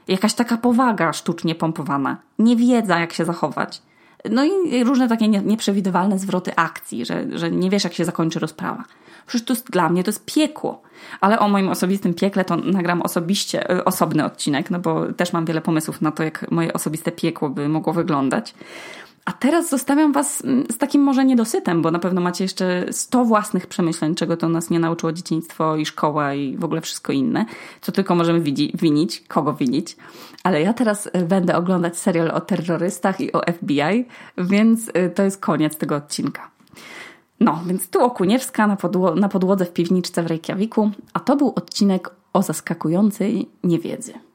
jakaś 0.08 0.34
taka 0.34 0.56
powaga 0.56 1.12
sztucznie 1.12 1.54
pompowana, 1.54 2.16
niewiedza, 2.38 2.98
jak 2.98 3.12
się 3.12 3.24
zachować. 3.24 3.82
No 4.30 4.44
i 4.44 4.84
różne 4.84 5.08
takie 5.08 5.28
nieprzewidywalne 5.28 6.18
zwroty 6.18 6.56
akcji, 6.56 7.06
że, 7.06 7.38
że 7.38 7.50
nie 7.50 7.70
wiesz, 7.70 7.84
jak 7.84 7.94
się 7.94 8.04
zakończy 8.04 8.38
rozprawa. 8.38 8.84
Przecież 9.26 9.46
to 9.46 9.52
jest, 9.52 9.70
dla 9.70 9.88
mnie 9.88 10.04
to 10.04 10.08
jest 10.08 10.24
piekło. 10.24 10.82
Ale 11.20 11.38
o 11.38 11.48
moim 11.48 11.68
osobistym 11.68 12.14
piekle 12.14 12.44
to 12.44 12.56
nagram 12.56 13.02
osobiście, 13.02 13.70
e, 13.70 13.84
osobny 13.84 14.24
odcinek, 14.24 14.70
no 14.70 14.78
bo 14.78 15.12
też 15.12 15.32
mam 15.32 15.44
wiele 15.44 15.60
pomysłów 15.60 16.02
na 16.02 16.12
to, 16.12 16.22
jak 16.22 16.50
moje 16.50 16.72
osobiste 16.72 17.12
piekło 17.12 17.50
by 17.50 17.68
mogło 17.68 17.92
wyglądać. 17.92 18.54
A 19.26 19.32
teraz 19.32 19.70
zostawiam 19.70 20.12
Was 20.12 20.44
mm, 20.44 20.64
z 20.70 20.78
takim 20.78 21.02
może 21.02 21.24
niedosytem, 21.24 21.82
bo 21.82 21.90
na 21.90 21.98
pewno 21.98 22.20
macie 22.20 22.44
jeszcze 22.44 22.86
100 22.90 23.24
własnych 23.24 23.66
przemyśleń, 23.66 24.14
czego 24.14 24.36
to 24.36 24.48
nas 24.48 24.70
nie 24.70 24.78
nauczyło 24.78 25.12
dzieciństwo 25.12 25.76
i 25.76 25.86
szkoła 25.86 26.34
i 26.34 26.56
w 26.56 26.64
ogóle 26.64 26.80
wszystko 26.80 27.12
inne, 27.12 27.46
co 27.80 27.92
tylko 27.92 28.14
możemy 28.14 28.40
winić, 28.74 29.20
kogo 29.28 29.52
winić. 29.52 29.96
Ale 30.42 30.62
ja 30.62 30.72
teraz 30.72 31.06
y, 31.06 31.10
będę 31.28 31.56
oglądać 31.56 31.98
serial 31.98 32.30
o 32.30 32.40
terrorystach 32.40 33.20
i 33.20 33.32
o 33.32 33.40
FBI, 33.52 34.04
więc 34.38 34.88
y, 34.88 35.10
to 35.14 35.22
jest 35.22 35.40
koniec 35.40 35.76
tego 35.76 35.96
odcinka. 35.96 36.50
No, 37.40 37.62
więc 37.66 37.88
tu 37.88 38.04
Okuniewska 38.04 38.66
na, 38.66 38.76
podło 38.76 39.14
na 39.14 39.28
podłodze 39.28 39.64
w 39.64 39.72
piwniczce 39.72 40.22
w 40.22 40.26
Reykjaviku, 40.26 40.90
a 41.12 41.20
to 41.20 41.36
był 41.36 41.52
odcinek 41.56 42.10
o 42.32 42.42
zaskakującej 42.42 43.48
niewiedzy. 43.64 44.25